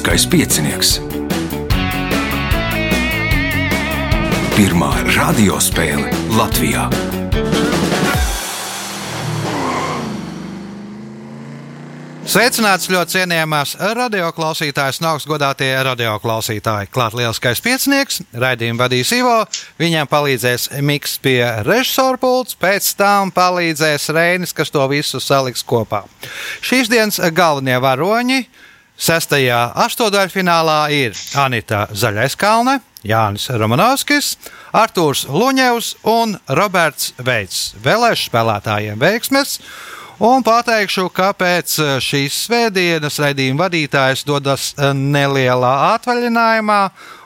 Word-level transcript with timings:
Lieliskais 0.00 0.24
piecinieks. 0.32 0.90
Pirmā 4.56 4.88
radiospēle 5.12 6.08
Latvijā. 6.32 6.86
Sveicināts 12.24 12.88
ļoti 12.88 13.18
cienījamās 13.18 13.74
radioklausītājas, 13.76 15.02
augstgadātie 15.04 15.68
radioklausītāji. 15.90 16.88
Klāt 16.88 17.18
lielskais 17.20 17.60
piecinieks, 17.60 18.22
raidījumu 18.32 18.80
vadīs 18.80 19.12
Ivo. 19.18 19.36
Viņam 19.76 20.08
palīdzēs 20.08 20.70
Miks 20.80 21.18
pie 21.20 21.42
režisora 21.68 22.16
pults, 22.16 22.56
pēc 22.56 22.88
tam 22.96 23.36
palīdzēs 23.36 24.08
Reinis, 24.16 24.56
kas 24.56 24.72
to 24.72 24.88
visu 24.88 25.20
saliks 25.20 25.60
kopā. 25.60 26.06
Šīs 26.64 26.88
dienas 26.88 27.20
galvenie 27.36 27.76
varoņi 27.84 28.46
sestajā 29.00 29.60
astotdaļfinālā 29.86 30.80
ir 30.92 31.16
Anita 31.40 31.86
Zaļaiskalne, 31.96 32.80
Jānis 33.06 33.48
Romanovskis, 33.56 34.34
Artūrs 34.76 35.24
Luņevs 35.32 35.94
un 36.10 36.36
Roberts 36.58 37.14
Veits. 37.24 37.70
Vēlēšu 37.80 38.28
spēlētājiem 38.28 39.00
veiksmes! 39.00 39.58
Un 40.20 40.42
pateikšu, 40.44 41.06
kāpēc 41.16 41.78
šīs 42.04 42.42
svētdienas 42.44 43.14
raidījuma 43.22 43.64
vadītājs 43.64 44.26
dodas 44.28 44.74
nelielā 44.76 45.70
atvaļinājumā, 45.94 46.80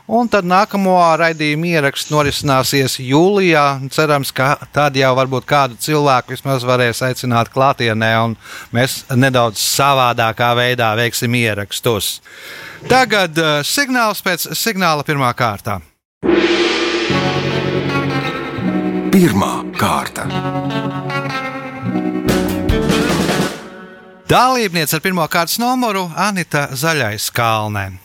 un 0.06 0.28
tad 0.28 0.46
nākamo 0.48 0.96
raidījuma 1.20 1.70
ieraksts 1.70 2.12
norisināsies 2.12 2.98
jūlijā. 3.00 3.64
Cerams, 3.94 4.32
ka 4.34 4.54
tad 4.74 4.96
jau 4.98 5.14
varbūt 5.16 5.48
kādu 5.48 5.78
cilvēku 5.80 6.34
vismaz 6.34 6.66
varēs 6.66 7.02
aicināt 7.06 7.50
klātienē, 7.54 8.12
un 8.24 8.36
mēs 8.74 9.02
nedaudz 9.14 9.62
savādākā 9.62 10.52
veidā 10.58 10.92
veiksim 10.98 11.34
ierakstus. 11.40 12.18
Tagad 12.90 13.38
uh, 13.40 13.58
signāls 13.64 14.20
pēc 14.24 14.50
signāla 14.58 15.06
pirmā 15.06 15.32
kārta. 15.36 15.80
Pirmā 19.14 19.52
kārta. 19.78 20.26
Dalībniece 24.28 24.96
ar 24.96 25.04
pirmā 25.04 25.28
kārtas 25.30 25.60
numuru 25.62 26.08
Anita 26.16 26.66
Zaļais 26.74 27.30
Kalnē. 27.32 28.03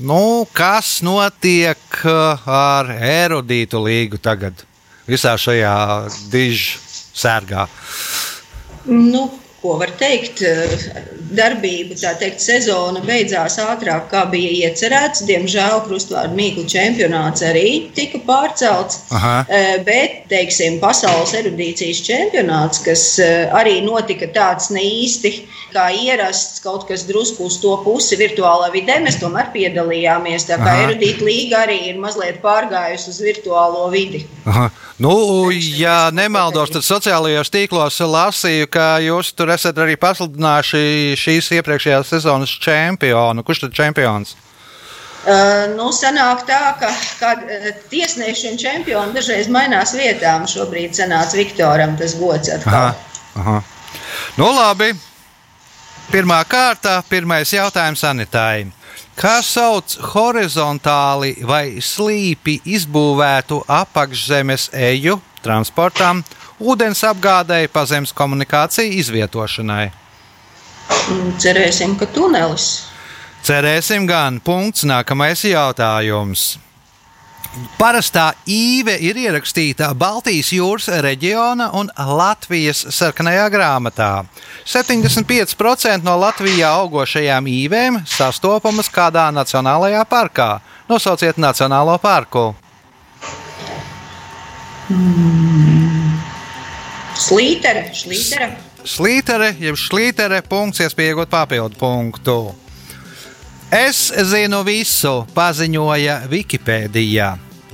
Nu, 0.00 0.48
kas 0.56 1.02
notiek 1.04 1.76
uh, 2.08 2.46
ar 2.48 2.88
erudītu 3.04 3.82
līgu 3.84 4.16
tagad 4.22 4.62
visā 5.04 5.34
šajā 5.36 5.74
dižu 6.32 6.80
sērgā? 7.20 7.66
Nu, 8.88 9.26
ko 9.60 9.74
var 9.82 9.92
teikt? 10.00 10.40
Darbība, 11.36 11.98
tā 12.00 12.14
teikt, 12.16 12.40
sezona 12.40 13.02
beidzās 13.04 13.58
ātrāk, 13.60 14.08
kā 14.08 14.24
bija 14.32 14.70
iecerēts. 14.70 15.26
Diemžēl 15.28 15.84
krustvārdu 15.84 16.38
mīklu 16.38 16.64
čempionāts 16.70 17.44
arī 17.44 17.68
tika 17.94 18.22
pārcelts. 18.24 19.02
Aha. 19.12 19.36
Eh, 19.52 19.76
Bet, 19.84 20.22
teiksim, 20.32 20.80
pasaules 20.80 21.36
erudīcijas 21.42 22.00
čempionāts, 22.08 22.80
kas 22.88 23.04
arī 23.20 23.82
notika 23.84 24.32
tāds 24.32 24.72
ne 24.72 24.80
īsti 24.80 25.36
kā 25.72 25.86
ierasts, 25.94 26.60
kaut 26.64 26.86
kas 26.88 27.06
drusku 27.08 27.46
uz 27.48 27.58
to 27.62 27.72
pusi 27.84 28.18
virtuālā 28.20 28.70
vidē, 28.74 28.98
mēs 29.04 29.20
tomēr 29.22 29.50
piedalījāmies. 29.54 30.48
Tā 30.48 30.58
kā 30.60 30.76
erudīta 30.84 31.26
līga 31.26 31.64
arī 31.64 31.78
ir 31.90 32.00
mazliet 32.02 32.42
pārgājusi 32.44 33.10
uz 33.12 33.22
virtuālo 33.24 33.88
vidi. 33.92 34.24
Aha. 34.50 34.68
Nu, 35.00 35.14
ja 35.54 36.10
nemaldos, 36.12 36.74
tad 36.74 36.84
sociālajos 36.84 37.48
tīklos 37.52 38.02
lasīju, 38.04 38.68
ka 38.68 38.90
jūs 39.00 39.32
tur 39.32 39.54
esat 39.54 39.78
arī 39.80 39.96
pasludinājuši 40.00 41.16
šīs 41.16 41.54
iepriekšējās 41.56 42.14
sezonas 42.14 42.52
čempionu. 42.60 43.46
Kurš 43.46 43.64
tad 43.64 43.76
čempions? 43.78 44.36
Uh, 45.20 45.68
nu, 45.76 45.90
sanāk 45.92 46.46
tā, 46.48 46.60
ka, 46.80 46.88
ka 47.20 47.34
uh, 47.44 47.66
tiesneši 47.92 48.54
un 48.54 48.60
čempioni 48.60 49.12
dažreiz 49.12 49.50
mainās 49.52 49.92
vietām. 49.92 50.46
Šobrīd 50.48 50.96
sanāca 50.96 51.36
Viktoram 51.36 51.92
tas 52.00 52.14
gods 52.16 52.48
atkal. 52.48 52.88
Aha, 52.88 53.40
aha. 53.40 53.58
Nu, 54.40 54.48
labi. 54.56 54.94
Pirmā 56.10 56.40
kārta, 56.42 56.96
pirmais 57.06 57.52
jautājums 57.54 58.00
Anitai. 58.02 58.64
Kā 59.14 59.36
sauc 59.46 59.92
horizontāli 60.10 61.36
vai 61.46 61.78
slīpi 61.78 62.56
izbūvētu 62.66 63.60
apakšzemes 63.70 64.64
eju 64.74 65.20
transportam, 65.44 66.24
ūdens 66.58 67.04
apgādēji, 67.06 67.70
pazemes 67.70 68.10
komunikāciju 68.10 68.98
izvietošanai? 69.04 69.84
Mm, 70.90 71.30
Cerēsim, 71.38 71.94
ka 72.00 72.10
tunelis. 72.10 72.66
Cerēsim 73.46 74.10
gan. 74.10 74.42
Punkts. 74.42 74.82
Nākamais 74.90 75.46
jautājums. 75.46 76.56
Parastā 77.50 78.28
īve 78.46 78.92
ir 79.02 79.18
ierakstīta 79.18 79.88
Baltijas 79.98 80.52
jūras 80.54 80.86
reģiona 81.02 81.72
un 81.74 81.88
Latvijas 81.98 82.84
sarkanajā 82.94 83.48
grāmatā. 83.50 84.10
75% 84.62 86.06
no 86.06 86.14
Latvijā 86.22 86.70
augošajām 86.84 87.50
īvēm 87.50 87.98
sastopamas 88.06 88.92
kādā 88.94 89.26
nacionālajā 89.34 90.04
parkā. 90.06 90.50
Nosauciet 90.90 91.42
nacionālo 91.42 91.98
parku. 91.98 92.52
Slītere, 97.18 97.88
šlītere. 97.94 98.50
Slītere, 98.86 99.52
jeb 99.58 99.76
šlītere, 99.78 100.40
punkts, 100.46 100.86
iespējot 100.86 101.30
papildu 101.34 101.82
punktu. 101.82 102.40
Es 103.70 104.08
zinu 104.26 104.64
visu, 104.66 105.20
paziņoja 105.30 106.16
Wikipēdijā, 106.26 107.28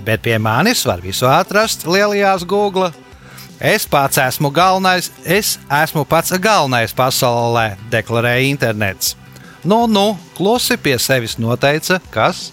bet 0.05 0.21
pie 0.27 0.35
manis 0.37 0.83
var 0.85 1.01
visu 1.01 1.25
atrast 1.25 1.87
lielajās 1.89 2.43
Google. 2.45 2.91
Es 3.57 3.87
pats 3.89 4.21
esmu 4.21 4.51
galvenais, 4.53 5.09
es 5.25 5.55
esmu 5.73 6.05
pats 6.05 6.35
galvenais 6.37 6.93
pasaulē, 6.93 7.79
deklarēja 7.89 8.45
internets. 8.45 9.15
Nu, 9.65 9.87
nu, 9.89 10.19
klusi 10.37 10.77
pie 10.77 10.99
sevis 11.01 11.39
noteica, 11.41 11.97
kas? 12.13 12.51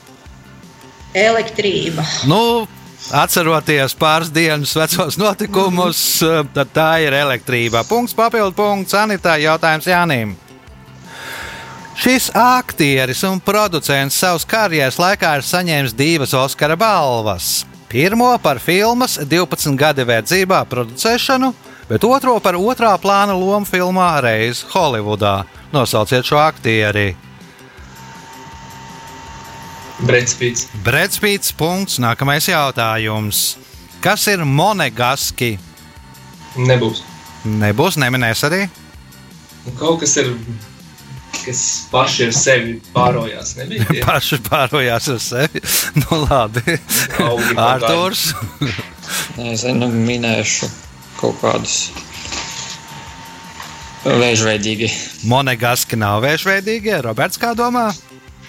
Elektrība. 1.11 2.07
Nu, 2.23 2.63
atceroties 3.11 3.91
pāris 3.99 4.31
dienas 4.31 4.71
vecos 4.79 5.19
notikumus, 5.19 5.99
tad 6.55 6.71
tā 6.71 6.87
ir 7.03 7.19
elektrība. 7.19 7.83
Punkts, 7.91 8.15
papildu 8.15 8.55
punkts, 8.55 8.95
Anitā, 8.95 9.35
jautājums 9.43 9.91
Jānim. 9.91 10.37
Šis 11.95 12.31
aktieris 12.33 13.21
un 13.23 13.39
producents 13.39 14.17
savas 14.17 14.45
karjeras 14.49 14.97
laikā 14.97 15.35
ir 15.37 15.45
saņēmis 15.45 15.93
divas 15.97 16.33
Oskara 16.33 16.75
balvas. 16.79 17.65
Pirmo 17.89 18.31
par 18.41 18.57
filmas 18.57 19.19
12 19.21 19.77
gadu 19.77 20.05
verdzībā 20.09 20.63
producēšanu, 20.65 21.51
bet 21.89 22.07
otro 22.07 22.39
par 22.41 22.57
otrā 22.57 22.95
plāna 22.97 23.35
lomu 23.37 23.69
filmā 23.69 24.15
Reiz 24.25 24.63
Holivudā. 24.73 25.43
Nosauciet 25.73 26.25
šo 26.25 26.41
aktieri. 26.41 27.13
Bredspīts. 30.03 30.67
Bredspīts. 30.83 31.53
Punkts. 31.55 31.99
Nākamais 32.01 32.49
jautājums. 32.49 33.43
Kas 34.03 34.25
ir 34.27 34.41
monegaski? 34.43 35.53
Nebūs. 36.57 37.03
Nebūs, 37.45 37.97
neminēs 38.01 38.43
arī. 38.49 38.65
Kaut 39.79 40.01
kas 40.01 40.17
ir, 40.19 40.33
kas 41.41 41.63
paši 41.91 42.27
ar 42.27 42.35
sevi 42.37 42.77
pārojās. 42.93 43.55
Paši 44.07 44.39
pārojās 44.47 45.09
ar 45.13 45.19
sevi. 45.23 45.63
Nu, 46.03 46.23
labi. 46.25 46.77
Arthurs. 47.69 48.31
Nezinu, 49.37 49.89
minēšu 49.93 50.69
kaut 51.19 51.37
kādus 51.41 51.77
vēžveidīgi. 54.03 54.89
Monegaski 55.31 55.99
nav 55.99 56.23
vēžveidīgie. 56.25 56.97
Roberts, 57.05 57.39
kā 57.39 57.53
domā? 57.57 57.91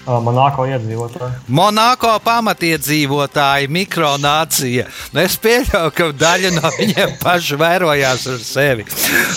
Monako 0.04 0.66
iedzīvotāji. 0.69 1.38
Monako 1.56 2.10
pamatiedzīvotāji, 2.26 3.70
mikronācija. 3.72 4.84
Nu, 5.14 5.22
es 5.22 5.38
pieļauju, 5.40 5.92
ka 5.96 6.10
daļa 6.20 6.50
no 6.58 6.72
viņiem 6.76 7.14
paši 7.22 7.60
vērojās 7.60 8.26
ar 8.34 8.42
sevi. 8.44 8.84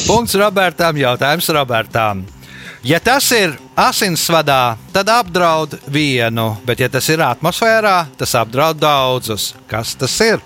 Punkts 0.07 0.35
Robertam, 0.39 0.99
jautājums 0.99 1.47
Robertam. 1.55 2.25
Ja 2.87 2.99
tas 3.03 3.25
ir 3.35 3.57
asinsvadā, 3.75 4.77
tad 4.95 5.09
apdraud 5.11 5.73
vienu, 5.91 6.53
bet 6.63 6.79
ja 6.79 6.87
tas 6.87 7.09
ir 7.11 7.19
atmosfērā, 7.25 8.05
tas 8.15 8.31
apdraud 8.39 8.79
daudzus. 8.79 9.49
Kas 9.67 9.91
tas 9.99 10.13
ir? 10.23 10.39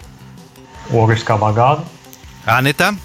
Ogriskā 0.89 1.37
bagāta. 1.37 1.85
Anita, 2.49 2.95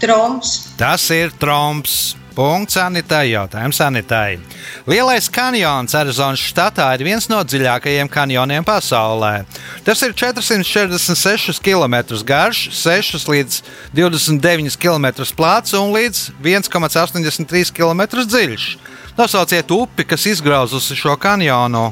Tromps. 0.00 0.54
tas 0.80 1.04
ir 1.12 1.34
tromps. 1.36 2.14
Punkts 2.34 2.76
Anitai. 2.78 3.30
Jautājums 3.32 3.80
Anitai. 3.82 4.38
Lielais 4.88 5.28
kanjons 5.32 5.94
Arizonas 5.98 6.42
štatā 6.42 6.86
ir 6.96 7.04
viens 7.06 7.26
no 7.30 7.40
dziļākajiem 7.42 8.10
kanjoniem 8.10 8.66
pasaulē. 8.66 9.44
Tas 9.86 10.02
ir 10.06 10.14
446 10.14 11.60
km 11.64 11.96
garš, 12.26 12.68
6 12.80 13.26
līdz 13.30 13.62
29 13.96 14.78
km 14.80 15.10
plats 15.36 15.74
un 15.78 15.90
līdz 15.96 16.30
1,83 16.42 17.74
km 17.74 18.06
dziļš. 18.22 18.70
Nosauciet 19.18 19.70
upi, 19.74 20.06
kas 20.06 20.26
izgrauzusi 20.30 20.96
šo 20.96 21.16
kanjonu. 21.20 21.90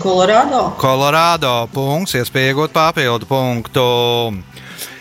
Kolorādo. 0.00 0.70
Kolorādo 0.80 1.52
punkts, 1.74 2.14
iespēja 2.16 2.54
iegūt 2.54 2.72
papildu 2.72 3.28
punktu. 3.28 3.84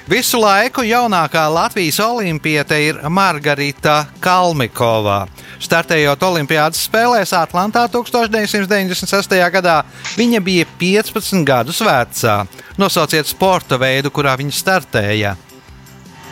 Visu 0.10 0.40
laiku 0.42 0.82
jaunākā 0.82 1.44
Latvijas 1.54 2.00
olimpiete 2.02 2.80
ir 2.82 2.98
Margarita 3.14 4.08
Kalmikova. 4.20 5.28
Startējot 5.62 6.26
Olimpiādas 6.26 6.82
spēlēs 6.88 7.30
Atlantā 7.38 7.84
1996. 7.94 9.38
gadā, 9.54 9.76
viņa 10.18 10.42
bija 10.42 10.66
15 10.82 11.46
gadus 11.46 11.84
vecā. 11.86 12.40
Nosauciet 12.82 13.30
sporta 13.30 13.78
veidu, 13.78 14.10
kurā 14.10 14.34
viņa 14.42 14.58
startēja. 14.64 15.38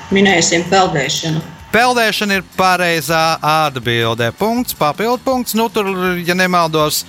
Minēsim 0.10 0.66
peldēšanu. 0.74 1.46
Peldēšana 1.70 2.42
ir 2.42 2.50
pareizā 2.58 3.38
atbilde. 3.46 4.34
Punkts, 4.40 4.74
papildu 4.74 5.22
punkts. 5.22 5.54
Nu, 5.54 5.70
tur, 5.70 6.18
ja 6.18 6.34
nemaldos, 6.34 7.04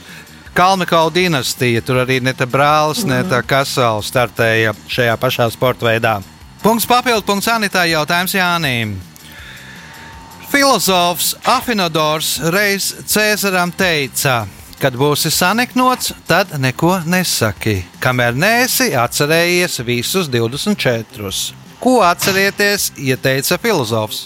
Kalnikau 0.53 1.09
dinastija. 1.09 1.81
Tur 1.81 2.05
arī 2.05 2.20
ne 2.20 2.37
tā 2.37 2.44
brālis, 2.44 3.06
ne 3.09 3.23
tā 3.25 3.41
kasala 3.41 4.05
startēja 4.05 4.76
šajā 4.85 5.17
pašā 5.17 5.55
sporta 5.55 5.88
veidā. 5.88 6.19
Punkts, 6.62 6.87
papildu 6.90 7.22
punkts 7.22 7.46
Anitai 7.52 7.93
jautājums 7.93 8.34
Jānim. 8.34 8.96
Filozofs 10.50 11.37
Afinodors 11.46 12.38
reiz 12.50 12.88
Cēzaram 13.06 13.70
teica, 13.76 14.40
kad 14.81 14.96
būsi 14.99 15.31
saniknots, 15.31 16.14
tad 16.26 16.56
neko 16.58 16.96
nesaki. 17.06 17.76
Kamēr 18.02 18.34
nēsi 18.34 18.90
atcerējies 18.99 19.78
visus 19.87 20.26
24. 20.32 21.31
Ko 21.78 22.00
atcerieties, 22.02 22.90
ieteica 22.99 23.60
filozofs? 23.62 24.25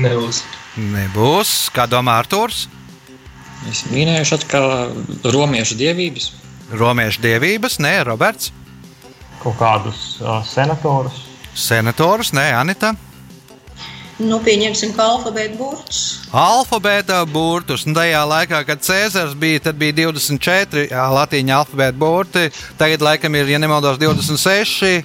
Nebūs. 0.00 0.40
Nebūs, 0.80 1.54
kā 1.74 1.84
domā 1.90 2.16
Arthurs. 2.22 2.64
Es 3.68 3.84
minēšu 3.92 4.38
atkal 4.40 4.70
romiešu 5.36 5.76
dievības. 5.80 6.32
Romiešu 6.72 7.20
dievības, 7.28 7.82
nē, 7.84 7.98
Roberts. 8.08 8.54
Kaut 9.44 9.58
kādus 9.60 10.04
uh, 10.22 10.40
senatorus. 10.48 11.26
Senators, 11.54 12.32
nē, 12.34 12.48
Anita. 12.56 12.94
Nu, 14.22 14.38
pieņemsim, 14.42 14.92
ka 14.94 15.08
alfabēta 15.16 15.56
burts. 15.58 16.02
Alfabēta 16.30 17.18
burtus. 17.26 17.82
Un 17.88 17.96
tajā 17.96 18.20
laikā, 18.30 18.60
kad 18.66 18.82
Cēzars 18.86 19.34
bija, 19.38 19.64
tad 19.66 19.78
bija 19.78 19.96
24 20.06 20.86
jā, 20.86 21.06
latīņa 21.18 21.56
alfabēta 21.58 21.98
burti. 21.98 22.44
Tagad, 22.78 23.02
laikam, 23.02 23.34
ir, 23.34 23.50
ja 23.50 23.58
nemaldos, 23.58 23.98
26. 23.98 25.02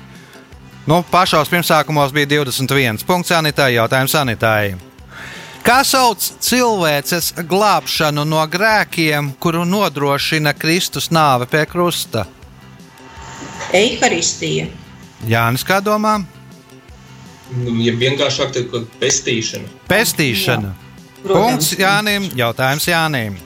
Nu, 0.89 1.01
pašos 1.09 1.49
pirmsākumos 1.49 2.13
bija 2.13 2.29
21. 2.37 3.01
Punkts 3.05 3.33
Anitai, 3.33 3.73
jautājums 3.75 4.13
Anitai. 4.17 4.77
Kā 5.65 5.81
sauc 5.83 6.23
cilvēces 6.41 7.33
glābšanu 7.49 8.23
no 8.25 8.45
grēkiem, 8.49 9.33
kuru 9.41 9.65
nodrošina 9.67 10.53
Kristus 10.57 11.09
nāve 11.11 11.49
pie 11.49 11.65
krusta? 11.69 12.23
Eiharistija. 13.73 14.67
Jānis, 15.27 15.65
kā 15.67 15.79
domā? 15.83 16.19
Nu, 17.49 17.73
ja 17.81 17.93
vienkāršāk, 17.97 18.53
tad 18.53 18.69
kaut 18.69 18.85
kāda 18.85 19.01
pestīšana. 19.01 19.69
Pestīšana. 19.89 20.73
Protams. 21.23 21.35
Punkts 21.35 21.71
Jānim. 21.79 22.29
Jautājums 22.37 22.87
Jānim. 22.87 23.37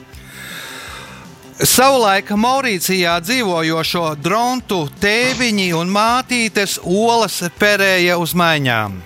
Savulaik 1.54 2.32
Maurīcijā 2.34 3.14
dzīvojošo 3.22 4.16
drontu 4.18 4.80
tēviņi 5.00 5.68
un 5.78 5.90
mātītes 5.94 6.80
olas 6.82 7.38
perēja 7.60 8.18
uz 8.18 8.34
maiņām. 8.34 8.96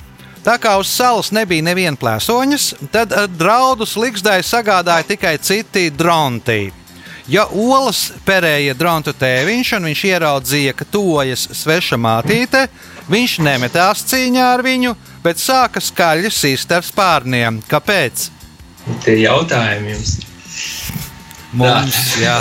Tā 0.49 0.55
kā 0.57 0.79
uz 0.81 0.89
salas 0.89 1.29
nebija 1.35 1.67
neviena 1.67 1.99
plēsoņas, 2.01 2.71
tad 2.95 3.13
eh, 3.13 3.27
draudus 3.29 3.99
likstēji 4.01 4.47
sagādāja 4.49 5.05
tikai 5.11 5.35
citi 5.45 5.91
dronti. 5.93 6.71
Ja 7.29 7.45
olas 7.53 8.07
perēja 8.25 8.73
drontu 8.79 9.13
tēviņš 9.13 9.75
un 9.77 9.89
viņš 9.91 10.05
ieraudzīja, 10.09 10.73
ka 10.79 10.87
tojas 10.89 11.43
sveša 11.61 11.99
mātīte, 12.01 12.63
viņš 13.13 13.35
nemetās 13.45 14.01
cīņā 14.09 14.47
ar 14.55 14.63
viņu, 14.65 14.95
bet 15.25 15.41
sāka 15.43 15.83
skaļi 15.85 16.31
sist 16.33 16.73
ar 16.73 16.87
spārniem. 16.87 17.61
Kāpēc? 17.69 18.31
Tie 19.05 19.19
jautājumi 19.21 19.93
jums. 19.93 20.15
Mums, 21.59 21.99
jā, 22.21 22.39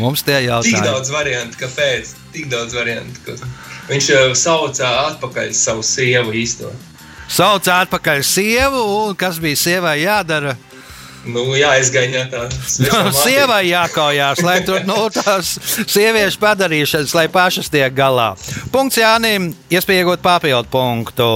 mums 0.00 0.22
tie 0.24 0.38
Tik 0.40 0.46
jautājumi. 0.48 0.84
daudz 0.84 1.10
variantu, 1.12 1.58
kāpēc? 1.60 2.12
Tik 2.32 2.46
daudz 2.52 2.76
variantu. 2.76 3.20
Ka... 3.26 3.34
Viņš 3.90 4.08
jau 4.12 4.22
sauca 4.36 4.92
atpakaļ 5.10 5.52
savu 5.56 5.84
sievu 5.84 6.32
īsto. 6.36 6.72
Sauc 7.32 7.68
atpakaļ 7.68 8.22
sievu, 8.24 8.80
un 9.06 9.16
kas 9.18 9.40
bija 9.42 9.58
sievai 9.60 9.98
jādara? 10.04 10.56
Nu, 11.26 11.42
jāizgaņā 11.58 12.24
tā. 12.30 12.44
mātīte. 12.46 13.12
Sievai 13.18 13.62
jākaujās, 13.68 14.42
lai 14.46 14.60
tur 14.66 14.84
nu, 14.86 14.98
tās 15.14 15.56
sieviešu 15.90 16.40
padarīšanas, 16.42 17.14
lai 17.18 17.26
pašas 17.32 17.70
tiek 17.72 17.94
galā. 17.96 18.32
Punkts 18.74 19.00
Jānim, 19.00 19.50
iespēja 19.72 20.04
iegūt 20.04 20.22
papildu 20.24 20.70
punktu. 20.70 21.30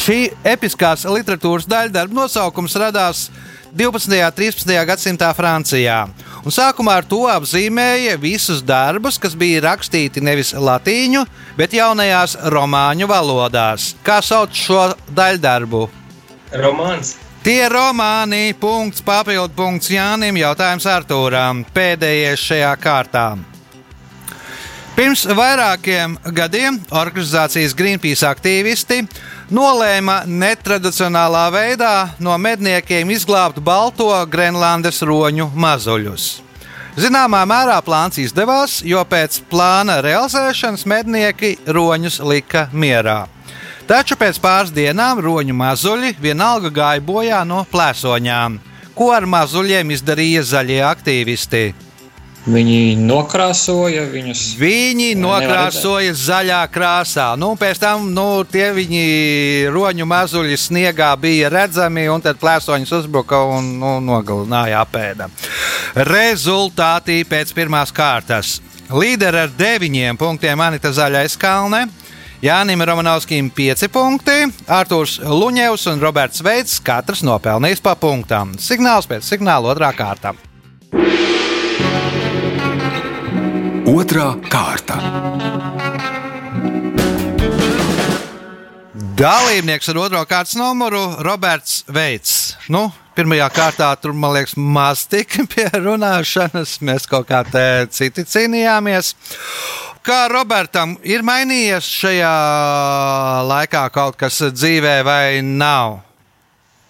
Šī 0.00 0.30
episkās 0.46 1.04
literatūras 1.04 1.68
daļdarba 1.68 2.16
nosaukums 2.22 2.76
radās 2.80 3.28
12. 3.76 4.10
un 4.10 4.34
13. 4.34 4.74
gadsimtā 4.86 5.30
Francijā. 5.36 6.02
Un 6.40 6.54
sākumā 6.54 6.96
ar 7.00 7.06
to 7.06 7.22
apzīmēja 7.30 8.16
visus 8.18 8.64
darbus, 8.66 9.18
kas 9.20 9.36
bija 9.38 9.60
rakstīti 9.68 10.22
nevis 10.24 10.54
latīņu, 10.56 11.26
bet 11.58 11.76
jaunajās 11.76 12.38
romāņu 12.50 13.10
valodās. 13.10 13.92
Kā 14.02 14.18
sauc 14.24 14.56
šo 14.56 14.88
daļdarbu? 15.14 15.86
Romāns. 16.58 17.14
Tie 17.40 17.68
romāni, 17.72 18.52
punkts, 18.52 19.00
papildu 19.00 19.54
punkts 19.56 19.88
Jānim, 19.88 20.36
jautājums 20.36 20.84
Artūram. 20.84 21.62
Pēdējais 21.72 22.42
šajā 22.44 22.72
kārtā. 22.76 23.22
Pirms 24.92 25.22
vairākiem 25.24 26.18
gadiem 26.36 26.76
organizācijas 26.92 27.72
Greenpeace 27.72 28.28
aktīvisti 28.28 29.00
nolēma 29.56 30.18
netradicionālā 30.28 31.46
veidā 31.54 31.94
no 32.20 32.36
medniekiem 32.36 33.08
izglābt 33.16 33.64
balto 33.64 34.12
Grenlandes 34.28 35.00
roņu 35.00 35.48
mazuļus. 35.56 36.30
Zināmā 37.00 37.46
mērā 37.48 37.80
plāns 37.80 38.20
izdevās, 38.20 38.82
jo 38.84 39.00
pēc 39.08 39.40
plāna 39.48 40.02
realizēšanas 40.04 40.84
mednieki 40.84 41.56
roņus 41.64 42.20
lika 42.20 42.68
mierā. 42.76 43.22
Taču 43.90 44.14
pēc 44.14 44.36
pāris 44.38 44.70
dienām 44.70 45.18
roņu 45.18 45.54
mazuļi 45.58 46.12
vienalga 46.22 46.70
gāja 46.70 47.02
bojā 47.02 47.40
no 47.42 47.64
plēsoņām. 47.72 48.60
Ko 48.94 49.08
ar 49.10 49.24
mazuļiem 49.26 49.90
izdarīja 49.96 50.44
zaļie 50.46 50.76
aktīvisti? 50.86 51.62
Viņi 52.46 52.94
nokrāsoja 53.02 54.04
viņus. 54.12 54.44
Viņi 54.60 55.08
nokrāsoja 55.18 56.14
zaļā 56.14 56.60
krāsā. 56.70 57.32
Nu, 57.34 57.50
pēc 57.58 57.82
tam 57.82 58.06
nu, 58.14 58.44
tie 58.46 58.70
viņi 58.78 59.02
roņu 59.74 60.06
mazuļi 60.06 60.60
sniegā 60.68 61.10
bija 61.18 61.50
redzami, 61.50 62.06
un 62.14 62.22
tad 62.22 62.38
plēsoņus 62.38 62.94
uzbruka 63.02 63.42
un 63.56 63.72
nu, 63.82 63.96
nogalināja 64.06 64.84
apēda. 64.86 65.26
Rezultāti 66.06 67.24
pēc 67.26 67.50
pirmās 67.58 67.90
kārtas. 67.90 68.60
Līderi 68.94 69.48
ar 69.48 69.50
deviņiem 69.58 70.18
punktiem 70.18 70.62
Anita 70.62 70.94
Zaļais 70.94 71.34
Kalne. 71.42 71.88
Jānis 72.40 72.84
Romanovskijam 72.86 73.50
5 73.52 73.88
punkti, 73.92 74.32
Arthurs 74.72 75.18
Luņevs 75.20 75.82
un 75.90 75.98
Roberts 76.00 76.40
Veids 76.40 76.78
katrs 76.80 77.20
nopelnījis 77.20 77.82
pa 77.84 77.92
punktām. 78.00 78.54
Signāls 78.56 79.04
pēc 79.10 79.26
signāla 79.28 79.74
otrā 79.74 79.90
kārta. 79.92 80.32
Otra 83.84 84.30
kārta. 84.48 84.96
Dalībnieks 89.20 89.92
ar 89.92 90.00
otro 90.00 90.24
kārtas 90.24 90.56
numuru- 90.56 91.02
Roberts 91.28 91.84
Veids. 91.92 92.56
Nu, 92.72 92.86
pirmajā 93.12 93.50
kārtā 93.52 93.92
tur, 94.00 94.16
man 94.16 94.32
liekas, 94.38 94.56
maz 94.56 95.04
tika 95.04 95.44
pie 95.52 95.68
runāšanas. 95.76 96.78
Mēs 96.80 97.04
kaut 97.04 97.28
kā 97.28 97.44
te 97.44 97.84
citi 97.92 98.24
cīnījāmies. 98.24 99.12
Kā 100.00 100.30
Robertam 100.32 100.94
ir 101.04 101.20
mainījies 101.20 101.84
šajā 101.84 102.36
laikā 103.44 103.82
kaut 103.92 104.16
kas 104.20 104.38
dzīvē, 104.56 104.94
vai 105.04 105.42
nav? 105.44 105.98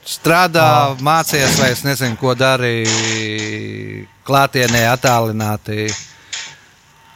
Strādā, 0.06 0.94
mācīties, 1.02 1.56
vai 1.60 1.72
es 1.74 1.82
nezinu, 1.84 2.14
ko 2.20 2.36
darīja 2.38 4.06
klātienē, 4.26 4.84
attālināti. 4.92 5.88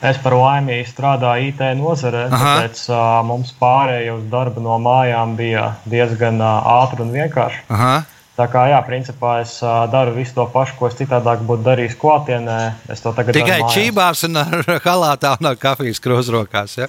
Es 0.05 0.19
par 0.21 0.35
laimi 0.37 0.83
strādāju 0.85 1.53
IT 1.53 1.63
nozarē, 1.79 2.27
tāpēc 2.33 2.83
uh, 2.91 3.23
mums 3.25 3.55
pārējai 3.63 4.11
uz 4.19 4.27
darbu 4.35 4.67
no 4.67 4.77
mājām 4.83 5.39
bija 5.39 5.71
diezgan 5.89 6.43
uh, 6.43 6.75
ātri 6.83 7.07
un 7.07 7.15
vienkārši. 7.15 7.63
Aha. 7.73 7.95
Tā 8.35 8.49
kā, 8.51 8.65
jā, 8.67 8.81
principā 8.83 9.37
es 9.45 9.61
uh, 9.63 9.85
daru 9.91 10.17
visu 10.17 10.35
to 10.35 10.49
pašu, 10.51 10.75
ko 10.79 10.89
es 10.91 10.97
citādāk 10.99 11.45
būtu 11.47 11.63
darījis 11.69 11.95
klātienē. 12.01 12.57
Es 12.91 13.05
to 13.05 13.13
tagad 13.15 13.37
Tikai 13.37 13.61
čībās 13.71 14.25
un 14.27 14.41
ar 14.43 14.65
halātā 14.89 15.37
un 15.39 15.53
ar 15.53 15.61
kafijas 15.61 16.03
krūzrokās. 16.03 16.75
Ja? 16.81 16.89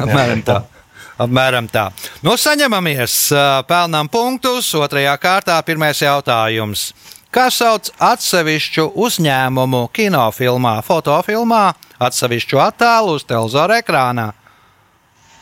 Apmēram 0.00 0.40
tā. 0.46 0.62
Apmēram 1.20 1.68
tā. 1.72 1.90
Nu, 2.24 2.32
saņemamies, 2.40 3.16
pelnām 3.68 4.08
punktus. 4.12 4.70
Otrajā 4.76 5.12
kārtā 5.20 5.56
pirmais 5.68 6.00
jautājums. 6.00 6.90
Kā 7.32 7.50
sauc 7.52 7.90
atsevišķu 8.00 8.86
uzņēmumu 8.96 9.82
kinofilmā, 9.96 10.78
fotofilmā, 10.86 11.64
atsevišķu 12.00 12.60
attēlu 12.64 13.18
uz 13.18 13.26
televizora 13.28 13.82
ekrānā? 13.82 14.30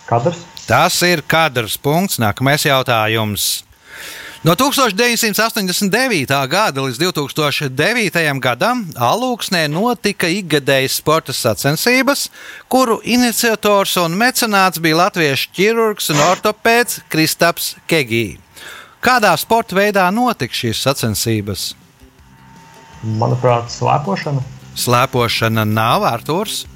Kadrs? 0.08 0.42
Tas 0.66 0.98
ir 1.06 1.22
kadrs. 1.26 1.78
Punkts. 1.78 2.18
Nākamais 2.22 2.66
jautājums. 2.66 3.62
No 4.44 4.52
1989. 4.60 6.28
gada 6.52 6.82
līdz 6.84 6.98
2009. 7.00 8.40
gadam 8.44 8.82
Alūksnē 8.92 9.62
notika 9.72 10.28
ikgadējas 10.28 10.98
sporta 11.00 11.32
sacensības, 11.32 12.26
kuru 12.68 12.98
iniciators 13.08 13.94
un 14.02 14.12
mecenāts 14.20 14.82
bija 14.84 14.98
latviešu 15.00 15.48
ķirurgs 15.56 16.10
un 16.12 16.20
ortopēds 16.26 17.00
Kristaps 17.08 17.70
Kegī. 17.88 18.36
Kādā 19.00 19.32
sporta 19.40 19.78
veidā 19.78 20.04
notika 20.12 20.52
šīs 20.52 20.82
sacensības? 20.90 21.70
Manuprāt, 23.04 23.72
slēpošana. 23.72 24.44
Slēpošana 24.76 25.64
nav 25.64 26.04
Arthurs, 26.04 26.66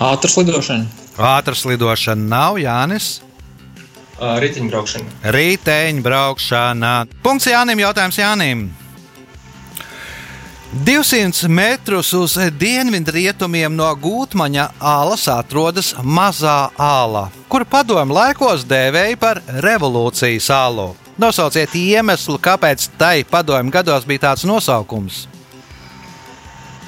Ātras 0.00 0.38
lidošana. 0.40 0.88
ātras 1.20 1.66
lidošana 1.68 2.28
nav 2.32 2.56
Jānis. 2.56 3.20
Riteņbraukšana. 4.22 5.32
Riteņbraukšana. 5.34 6.94
Punkts 7.24 7.50
Jānim. 7.50 7.82
Jautājums 7.82 8.20
Jānim. 8.20 8.70
200 10.72 11.48
metrus 11.52 12.14
uz 12.16 12.38
dienvidrietumiem 12.56 13.74
no 13.76 13.90
Gūtmaņa 13.92 14.70
alas 14.80 15.26
atrodas 15.28 15.90
mazā 16.00 16.70
ala, 16.80 17.26
kuru 17.52 17.66
padomu 17.68 18.16
laikos 18.16 18.64
dēvēja 18.64 19.18
par 19.20 19.42
revolūcijas 19.60 20.48
alu. 20.56 20.94
Nosauciet 21.20 21.74
iemeslu, 21.76 22.38
kāpēc 22.40 22.86
tai 22.96 23.20
padomu 23.28 23.74
gados 23.74 24.08
bija 24.08 24.30
tāds 24.30 24.46
nosaukums. 24.48 25.26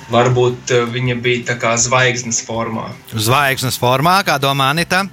Varbūt 0.08 0.72
viņa 0.94 1.18
bija 1.20 1.44
tā 1.52 1.58
kā 1.60 1.74
zvaigznes 1.76 2.40
formā. 2.46 2.88
Zvaigznes 3.12 3.76
formā, 3.80 4.16
kā 4.24 4.38
domā 4.40 4.70
Anita. 4.72 5.04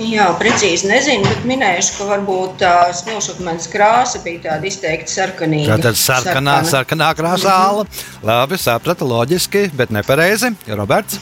Jā, 0.00 0.30
precīzi 0.40 0.88
nezinu, 0.88 1.26
bet 1.28 1.42
minēšu, 1.44 1.98
ka 1.98 2.04
varbūt 2.08 2.54
tā 2.62 2.72
smilšakmens 2.96 3.66
krāsa 3.68 4.22
bija 4.24 4.40
tāda 4.46 4.64
izteikti 4.70 5.12
sarkanīga. 5.12 5.74
Tā 5.76 5.90
tad 5.90 5.98
sarkanā, 6.00 6.54
sarkanā 6.64 7.10
krāsā 7.18 7.52
ala. 7.66 7.84
Labi, 8.24 8.56
sapratu, 8.60 9.04
loģiski, 9.10 9.66
bet 9.76 9.92
nepareizi. 9.92 10.54
Roberts. 10.72 11.18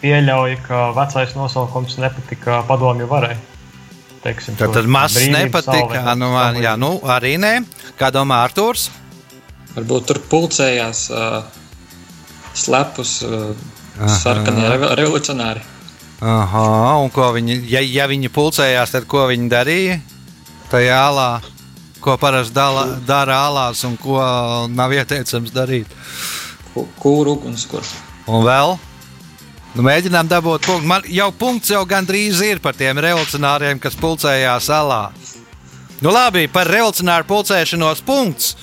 Pieļauju, 0.00 0.56
ka 0.64 0.86
vecais 0.96 1.34
nosaukums 1.36 1.98
nepatika 2.00 2.62
padomju 2.68 3.10
varai. 3.12 3.36
Teiksim, 4.24 4.56
Tad, 4.56 4.72
tad 4.72 4.88
mazs 4.88 5.20
nepatika. 5.28 6.00
salve, 6.00 6.16
Nu, 6.16 6.32
jā, 6.64 6.74
nu, 6.80 6.94
arī 7.04 7.34
nē. 7.40 7.52
Kā 8.00 8.08
domā 8.12 8.40
Arthurs? 8.46 8.86
Varbūt 9.76 10.08
tur 10.08 10.22
pulcējās 10.32 11.04
uh, 11.12 11.42
slepus 12.56 13.18
uh, 13.26 13.52
sarkanie 14.08 14.64
revo- 14.72 14.94
revolucionāri. 14.96 15.60
Aha, 16.24 16.96
un 17.04 17.10
ko 17.12 17.26
viņi, 17.36 17.58
ja, 17.68 17.82
ja 17.84 18.06
viņi 18.08 18.30
pulcējās, 18.32 18.94
tad 18.94 19.04
ko 19.10 19.26
viņi 19.28 19.50
darīja? 19.52 19.98
Tajā 20.70 21.00
alā, 21.10 21.28
ko 22.00 22.14
parasti 22.20 22.56
dara 23.04 23.42
alās 23.44 23.82
un 23.84 23.98
ko 24.00 24.16
nav 24.72 24.94
ieteicams 24.96 25.52
darīt. 25.52 25.90
Kūru 26.72 27.36
ugunskurs. 27.36 27.92
Un 28.24 28.40
vēl? 28.46 28.72
Nu, 29.74 29.84
mēģinām 29.84 30.30
dabūt 30.30 30.64
punktu. 30.64 30.88
Man 30.88 31.04
jau 31.12 31.28
punkts 31.36 31.74
jau 31.74 31.82
gandrīz 31.88 32.40
ir 32.46 32.62
par 32.64 32.78
tiem 32.78 32.98
revolucionāriem, 33.04 33.82
kas 33.82 33.98
pulcējās 34.00 34.70
alā. 34.72 35.08
Nu, 36.00 36.08
labi, 36.14 36.46
par 36.48 36.72
revolucionāru 36.72 37.28
pulcēšanos 37.28 38.00
punkts. 38.06 38.54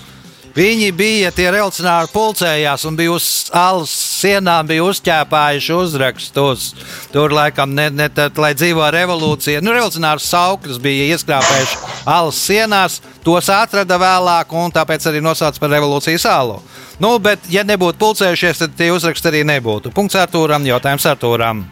Viņi 0.56 0.90
bija 0.98 1.30
tie 1.36 1.46
revolucionāri, 1.52 2.10
pulcējās 2.12 2.90
un 2.90 2.98
bija 2.98 3.14
uz 3.14 3.28
alas 3.56 3.94
sienām, 4.22 4.68
bija 4.70 4.86
uzķēpājuši 4.86 5.74
uzrakstus. 5.76 6.68
Tur 7.14 7.34
laikam, 7.36 7.74
ne, 7.78 7.90
ne, 7.94 8.08
tad, 8.14 8.38
lai 8.42 8.54
dzīvo 8.58 8.86
revolūcija, 8.94 9.64
nu, 9.66 9.74
revolucionārs 9.76 10.30
sauklis 10.32 10.80
bija 10.82 11.10
ieskrāpējuši 11.16 11.82
alas 12.06 12.40
sienās, 12.46 13.02
tos 13.26 13.50
atrada 13.54 14.00
vēlāk 14.02 14.56
un 14.58 14.74
tāpēc 14.74 15.10
arī 15.10 15.22
nosauca 15.24 15.62
par 15.62 15.74
revolūcijas 15.76 16.26
alu. 16.30 16.62
Nu, 17.02 17.16
bet, 17.18 17.46
ja 17.50 17.66
nebūtu 17.66 17.98
pulcējušies, 18.02 18.62
tad 18.62 18.74
tie 18.78 18.92
uzraksti 18.94 19.32
arī 19.32 19.46
nebūtu. 19.56 19.94
Punkts 19.96 20.20
Artūram, 20.22 20.66
jautājums 20.70 21.08
Artūram. 21.10 21.64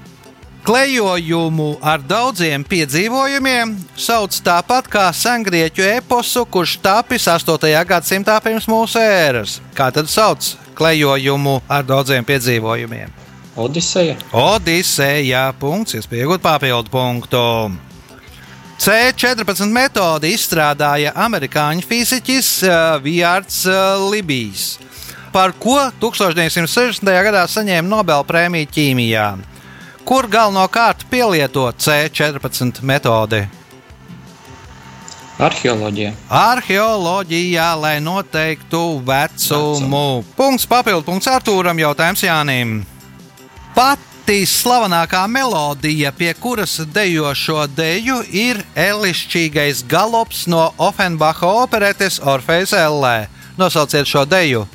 Klejojumu 0.66 1.78
ar 1.82 2.02
daudziem 2.04 2.66
piedzīvojumiem 2.68 3.72
sauc 3.98 4.36
tāpat 4.44 4.90
kā 4.92 5.06
sengrieķu 5.16 5.86
eposu, 5.96 6.44
kurš 6.52 6.76
tapis 6.84 7.30
8. 7.32 7.70
gadsimtā 7.88 8.36
pirms 8.44 8.68
mūsu 8.70 9.00
ēras. 9.00 9.60
Kā 9.78 9.88
tad 9.96 10.12
sauc 10.12 10.52
klejojumu 10.80 11.60
ar 11.68 11.84
daudziem 11.86 12.26
piedzīvojumiem? 12.28 13.12
Odiseja. 13.60 14.16
Odiseja 14.32 15.50
punkts, 15.60 15.98
iespējot 16.00 16.42
papildu 16.44 16.92
punktu. 16.94 17.44
C14 18.80 19.68
metodi 19.76 20.32
izstrādāja 20.32 21.12
amerikāņu 21.20 21.84
fiziķis 21.84 22.52
uh, 22.64 22.78
Vjārds 23.04 23.66
uh, 23.68 24.00
Libijs, 24.08 24.78
par 25.36 25.52
ko 25.60 25.76
1960. 26.00 27.04
gadā 27.28 27.44
saņēma 27.52 27.92
Nobela 27.92 28.24
prēmiju 28.24 28.72
ķīmijā, 28.72 29.28
kur 30.08 30.32
galvenokārt 30.32 31.04
pielieto 31.12 31.68
C14 31.76 32.80
metodi. 32.88 33.44
Arheoloģija. 35.40 36.12
Arheoloģijā, 36.28 37.68
lai 37.80 37.98
noteiktu 38.04 39.00
vecumu. 39.08 40.24
Punkts 40.36 40.68
papildu 40.68 41.06
punkts 41.08 41.30
Artūram, 41.32 41.80
jautājums 41.80 42.24
Jānim. 42.26 42.74
Pati 43.72 44.42
slavenākā 44.44 45.22
melodija, 45.32 46.12
pie 46.12 46.34
kuras 46.36 46.76
dejo 46.92 47.32
šo 47.32 47.64
deju, 47.72 48.20
ir 48.36 48.60
elišķīgais 48.76 49.86
galops 49.88 50.44
no 50.52 50.74
Offenbacha 50.76 51.48
operetes 51.64 52.20
Orfejas 52.20 52.76
Ellē. 52.76 53.30
Nosauciet 53.56 54.12
šo 54.12 54.26
deju. 54.28 54.68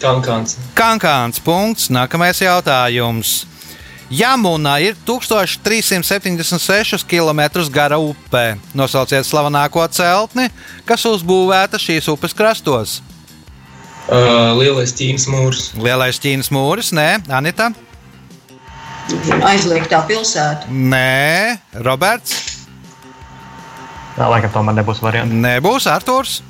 Kankāns. 0.00 0.56
Kankāns 0.72 1.44
punkts. 1.44 1.90
Nākamais 1.92 2.40
jautājums. 2.40 3.49
Jamuna 4.10 4.78
ir 4.82 4.96
1376 5.06 7.04
km 7.06 7.40
gara 7.70 7.98
upe. 7.98 8.56
Nosauciet 8.74 9.26
slavenāko 9.26 9.86
celtni, 9.94 10.50
kas 10.84 11.06
uzbūvēta 11.06 11.78
šīs 11.78 12.08
upes 12.10 12.34
krastos. 12.34 12.98
Uh, 14.10 14.58
lielais 14.58 14.90
ķīnas 14.98 15.28
mūrs. 15.30 15.70
Lielais 15.78 16.18
Ķīnas 16.18 16.50
mūris, 16.50 16.90
nē, 16.96 17.20
Anita. 17.30 17.70
Aizliegtā 19.46 20.00
pilsēta. 20.08 20.66
Nē, 20.66 21.60
Roberts. 21.86 22.58
Jā, 24.18 24.26
laikam 24.26 24.50
tomēr 24.54 24.80
nebūs 24.80 24.98
variantu. 25.04 25.38
Nebūs 25.38 25.86
Arthurs. 25.90 26.40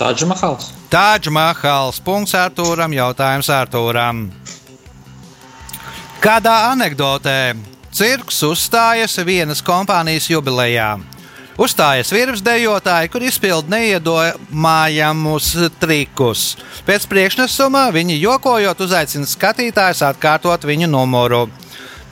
Tādžmahals. 0.00 0.72
Tādžmahals. 0.90 2.02
Punkts 2.02 2.34
Arthūram. 2.34 2.90
Jautājums 2.96 3.50
Arthūram. 3.54 4.26
Kādā 6.22 6.68
anekdotē 6.70 7.56
cirks 7.90 8.36
uzstājas 8.46 9.16
vienas 9.26 9.58
kompānijas 9.58 10.28
jubilejā? 10.30 10.92
Uzstājas 11.58 12.12
virsmas 12.14 12.44
dejotāji, 12.46 13.08
kur 13.10 13.24
izpilda 13.26 13.72
neiedomājamus 13.74 15.48
trikus. 15.82 16.44
Pēc 16.86 17.08
priekšnesuma 17.10 17.88
viņi 17.96 18.20
jokojot 18.20 18.84
uzaicina 18.86 19.26
skatītājus 19.26 20.04
atkārtot 20.06 20.62
viņu 20.68 20.86
numuru. 20.92 21.48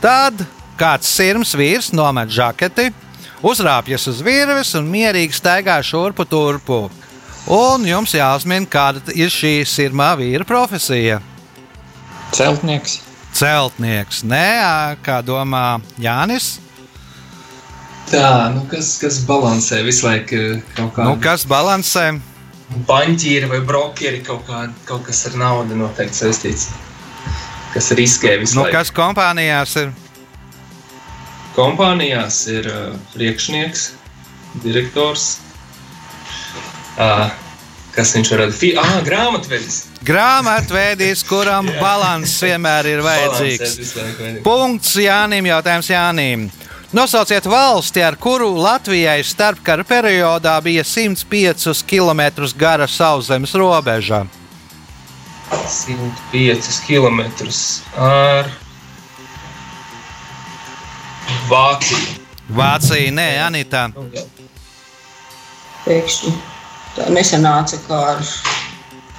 Tad 0.02 0.42
kāds 0.80 1.06
sirms 1.06 1.54
vīrs 1.54 1.92
nomet 1.94 2.32
žaketi, 2.34 2.88
uzrāpjas 3.46 4.08
uz 4.10 4.24
virves 4.26 4.72
un 4.74 4.88
mierīgi 4.90 5.38
staigā 5.38 5.76
šurpu 5.86 6.26
turpu. 6.26 6.80
Un 7.46 7.86
jums 7.86 8.16
jāuzmina, 8.18 8.66
kāda 8.66 9.14
ir 9.14 9.30
šī 9.30 9.60
sirmā 9.62 10.10
vīra 10.18 10.48
profesija. 10.50 11.20
Celtnieks. 12.34 12.98
Celtnieks, 13.36 14.22
nē, 14.26 14.96
kā 15.06 15.20
domā 15.24 15.80
Jānis. 16.02 16.58
Tā, 18.10 18.50
nu 18.54 18.64
kas, 18.70 18.96
kas 18.98 19.20
balansē 19.28 19.84
visu 19.86 20.06
laiku 20.08 20.34
uh, 20.56 20.62
kaut 20.74 20.92
kā. 20.96 21.04
Nu, 21.06 21.14
kas 21.22 21.44
balansē? 21.46 22.08
Banķīri 22.88 23.46
vai 23.50 23.60
brokeri 23.66 24.20
kaut, 24.26 24.42
kā, 24.48 24.64
kaut 24.86 25.04
kas 25.06 25.24
ar 25.30 25.36
naudu 25.38 25.78
noteikti 25.78 26.18
saistīts. 26.24 26.68
kas 27.74 27.90
riskē 27.94 28.36
visu 28.42 28.58
Nu, 28.58 28.64
laiku. 28.66 28.76
kas 28.76 28.90
kompānijās 28.94 29.76
ir? 29.78 29.92
Kompānijās 31.54 32.40
ir 32.50 32.66
uh, 32.70 32.96
priekšnieks, 33.14 33.92
direktors. 34.64 35.38
Uh, 36.98 37.30
kas 37.94 38.14
viņš 38.16 38.30
var 38.34 38.44
būt? 38.50 38.66
Ah, 38.78 38.98
grāmatvedis. 39.06 39.84
Grāmatvedis, 40.06 41.22
kuram 41.28 41.68
balanss 41.80 42.40
vienmēr 42.42 42.88
ir 42.88 43.02
vajadzīgs. 43.04 43.94
Punkts 44.44 44.94
Jānim. 44.96 45.48
Jautājums 45.50 45.90
Jānim. 45.92 46.48
Nosauciet 46.96 47.46
valsti, 47.46 48.02
ar 48.02 48.16
kuru 48.18 48.48
Latvijai 48.58 49.20
starpkara 49.22 49.84
periodā 49.86 50.56
bija 50.64 50.82
105 50.82 51.84
km 51.86 52.48
gara 52.58 52.88
sauszemes 52.90 53.54
robeža. 53.54 54.24
105 55.50 56.80
km 56.86 57.20
ar 57.96 58.50
Vāciju. 61.50 62.18
Vācija, 62.50 63.10
nē, 63.14 63.28
Anita. 63.44 63.84
Pēkšņi 65.84 66.32
tā 66.96 67.06
nesanāca 67.14 67.78
kā 67.86 68.00
ar, 68.14 68.24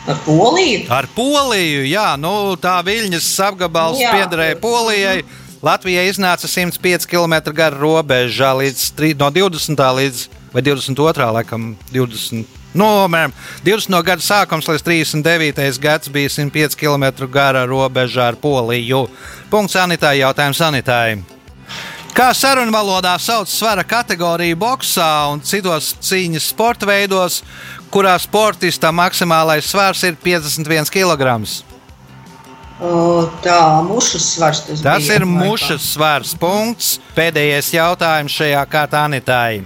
ar 0.08 0.18
Poliju. 0.26 0.86
Ar 0.90 1.08
Poliju, 1.16 1.86
jā, 1.90 2.08
nu, 2.18 2.56
tā 2.62 2.78
Viļņas 2.86 3.30
apgabals 3.52 4.02
Jā. 4.02 4.14
piederēja 4.18 4.60
Polijai. 4.62 5.22
Latvijai 5.62 6.08
iznāca 6.10 6.50
105 6.50 7.06
km 7.06 7.54
gara 7.54 7.78
robeža 7.78 8.50
līdz 8.58 8.88
no 9.20 9.30
20. 9.30 9.78
līdz 9.78 10.24
vai 10.54 10.64
22. 10.66 11.28
laikam 11.38 11.76
20. 11.94 12.58
No, 12.74 13.06
mēram, 13.12 13.34
20. 13.66 13.92
no 13.92 14.00
gada 14.02 14.24
sākums 14.24 14.70
līdz 14.72 14.86
39. 14.88 15.80
gads 15.84 16.10
bija 16.10 16.32
105 16.32 16.78
km 16.80 17.28
gara 17.30 17.66
robeža 17.70 18.32
ar 18.32 18.40
Poliju. 18.40 19.06
Punkts 19.52 19.76
Anitai, 19.76 20.18
jautājums 20.24 20.62
Anitai. 20.66 21.20
Kā 22.12 22.34
sarunu 22.36 22.74
valodā 22.76 23.14
sauc 23.24 23.48
svara 23.48 23.86
kategoriju 23.88 24.58
boxā 24.60 25.08
un 25.32 25.40
citos 25.48 25.94
cīņas 26.04 26.50
sporta 26.52 26.90
veidos, 26.90 27.38
kurā 27.92 28.16
sportista 28.22 28.92
maksimālais 28.96 29.68
svars 29.68 30.04
ir 30.08 30.16
51 30.24 30.90
kg? 30.92 31.36
O, 32.82 33.28
tā, 33.44 33.60
mušas 33.86 34.26
svars 34.34 34.64
tas, 34.66 34.82
Tas 34.82 35.04
bija, 35.04 35.20
ir 35.20 35.26
mušas 35.30 35.92
svars. 35.94 36.34
Punkts. 36.34 36.96
Pēdējais 37.14 37.70
jautājums 37.76 38.34
šajā 38.34 38.64
kārtā 38.72 39.04
Anitai. 39.06 39.62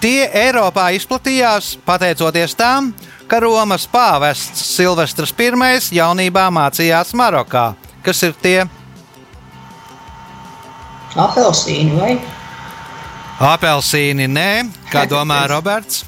Tie 0.00 0.24
Eiropā 0.32 0.86
izplatījās 0.96 1.74
pateicoties 1.84 2.54
tam, 2.56 2.94
ka 3.28 3.42
Romas 3.44 3.84
pāvests 3.84 4.64
Silvestris 4.72 5.34
I 5.36 5.96
jaunībā 5.98 6.46
mācījās 6.48 7.12
Marokā. 7.12 7.74
Kas 8.02 8.22
ir 8.22 8.32
tie? 8.40 8.64
Apelsīni 11.20 11.98
vai? 11.98 12.14
Apelsīni, 13.40 14.26
nē, 14.30 14.70
kā 14.88 15.04
domā 15.12 15.44
Roberts? 15.52 16.06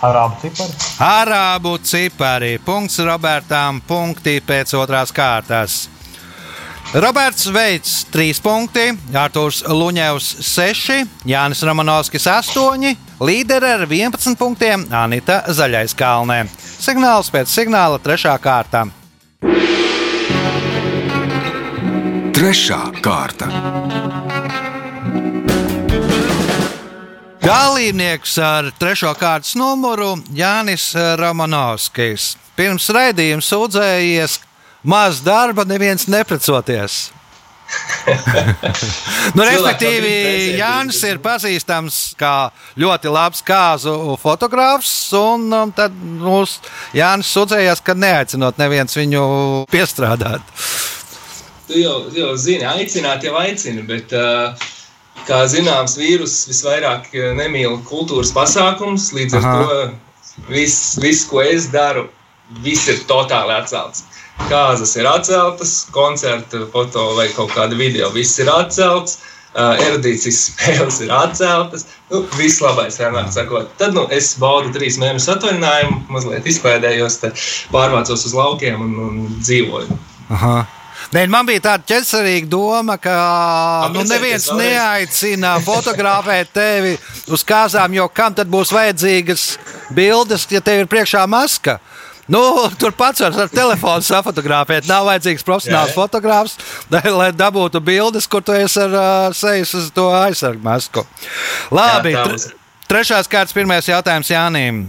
Arābu 0.00 0.40
cipari. 0.40 0.74
Arābu 0.98 1.78
cipari. 1.84 2.58
Punkts 2.64 2.98
Robertam. 3.04 3.80
Punkti 3.86 4.40
pēc 4.40 4.74
otrās 4.80 5.12
kārtas. 5.12 5.88
Roberts 6.90 7.46
Veids 7.54 8.06
3 8.10 8.40
punkti, 8.42 8.88
Arthurs 9.14 9.60
Luņevs 9.62 10.30
6, 10.42 11.04
Jānis 11.28 11.62
Romanovskis 11.62 12.26
8, 12.26 12.96
līderi 13.22 13.68
ar 13.76 13.84
11 13.86 14.34
punktiem 14.34 14.88
Anita 14.90 15.44
Zaļais 15.54 15.94
Kalnē. 15.94 16.40
Signāls 16.58 17.30
pēc 17.30 17.46
signāla 17.52 18.02
3. 18.02 18.34
kārta. 18.42 18.88
Trešā 22.34 22.82
kārta. 23.04 23.99
Dalībnieks 27.40 28.34
ar 28.44 28.68
trešo 28.76 29.14
kārtas 29.16 29.54
numuru 29.56 30.12
Jānis 30.36 30.90
Romanovskis. 31.16 32.34
Pirms 32.56 32.90
raidījuma 32.92 33.44
sūdzējies, 33.44 34.36
maz 34.84 35.22
darba, 35.24 35.64
neviens 35.64 36.04
neprecoties. 36.10 37.06
nu, 39.36 39.44
respektīvi, 39.46 40.10
Jānis 40.58 40.98
ir 41.06 41.20
pazīstams 41.22 42.00
kā 42.20 42.50
ļoti 42.80 43.12
labs 43.12 43.40
kāzu 43.46 43.94
fotogrāfs. 44.20 44.92
Un, 45.16 45.46
um, 45.54 45.72
tad 45.72 45.94
mums 45.94 46.58
Jānis 46.96 47.30
sūdzējās, 47.32 47.80
ka 47.86 47.94
neaicinot 47.96 48.60
neviens 48.60 48.98
viņu 48.98 49.22
piestrādāt. 49.70 50.44
Tu 51.70 51.84
jau, 51.84 52.02
jau 52.12 52.34
zini, 52.34 52.66
aicināt, 52.66 53.24
jau 53.24 53.36
aicina, 53.38 53.86
bet, 53.86 54.12
uh, 54.12 54.70
kā 55.30 55.40
zināms, 55.50 55.96
vīruss 56.00 56.48
visvairāk 56.50 57.10
uh, 57.14 57.32
nemīl 57.38 57.78
kultūras 57.88 58.32
pasākumus. 58.36 59.10
Līdz 59.16 59.38
ar 59.38 59.48
Aha. 59.48 59.58
to 59.62 60.48
viss, 60.50 60.96
vis, 61.02 61.24
ko 61.30 61.42
es 61.44 61.70
daru, 61.72 62.08
viss 62.64 62.88
ir 62.90 63.02
totāli 63.10 63.54
atcelts. 63.54 64.06
Kāzas 64.48 64.94
ir 64.96 65.06
atceltas, 65.08 65.74
koncerta, 65.94 66.64
foto 66.72 67.10
vai 67.18 67.28
kaut 67.36 67.52
kāda 67.52 67.76
video, 67.78 68.08
viss 68.14 68.40
ir 68.40 68.50
atcelts. 68.52 69.20
Uh, 69.50 69.74
erudīcijas 69.82 70.36
spēles 70.46 71.00
ir 71.02 71.10
atceltas. 71.10 71.88
Nu, 72.10 72.22
viss 72.38 72.62
labais, 72.62 73.00
vienmēr 73.02 73.32
sakot. 73.34 73.72
Tad 73.80 73.96
nu, 73.96 74.04
es 74.14 74.36
baudu 74.38 74.70
trīs 74.76 74.98
mēnešu 75.02 75.34
atvaļinājumu, 75.34 76.04
mazliet 76.14 76.46
izpēdējos, 76.46 77.18
pārvācos 77.74 78.28
uz 78.30 78.36
laukiem 78.38 78.84
un, 78.86 78.94
un 79.08 79.40
dzīvoju. 79.40 79.98
Aha. 80.30 80.60
Nē, 81.10 81.24
man 81.26 81.46
bija 81.48 81.64
tāda 81.64 81.82
ķecerīga 81.90 82.46
doma, 82.46 82.94
ka 83.02 83.10
nu, 83.90 83.98
Apprecēties 83.98 84.12
neviens 84.14 84.44
neaicina 84.54 85.56
fotografēt 85.66 86.52
tevi 86.54 86.92
uz 87.34 87.42
kāzām, 87.46 87.96
jo 87.98 88.06
kam 88.14 88.36
tad 88.38 88.46
būs 88.52 88.70
vajadzīgas 88.74 89.46
bildes, 89.96 90.46
ja 90.54 90.60
tev 90.62 90.84
ir 90.84 90.90
priekšā 90.92 91.24
maska? 91.26 91.80
Nu, 92.30 92.38
tur 92.78 92.94
pats 92.94 93.24
var 93.24 93.34
ar 93.42 93.50
telefonu 93.50 94.06
safotografēt. 94.06 94.86
Nav 94.86 95.08
vajadzīgs 95.08 95.42
profesionāls 95.42 95.96
fotogrāfs, 95.98 96.54
lai, 96.94 97.32
dabūtu 97.34 97.82
bildes, 97.82 98.30
kur 98.30 98.44
tu 98.46 98.54
esi 98.54 98.78
ar 98.84 98.94
uh, 98.94 99.34
sejas 99.34 99.74
uz 99.74 99.90
to 99.90 100.06
aizsargu 100.14 100.62
masku. 100.62 101.02
Labi, 101.74 102.14
Jā, 102.14 102.22
tre- 102.30 102.54
trešās 102.86 103.26
kārtas 103.26 103.56
pirmais 103.58 103.90
jautājums 103.90 104.30
Jānim. 104.30 104.84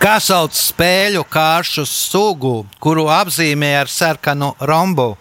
Kā 0.00 0.18
sauc 0.20 0.56
spēļu 0.56 1.24
kāršu 1.28 1.86
sugu, 1.88 2.66
kuru 2.80 3.06
apzīmē 3.12 3.74
ar 3.80 3.88
sarkanu 3.88 4.52
rombu? 4.60 5.14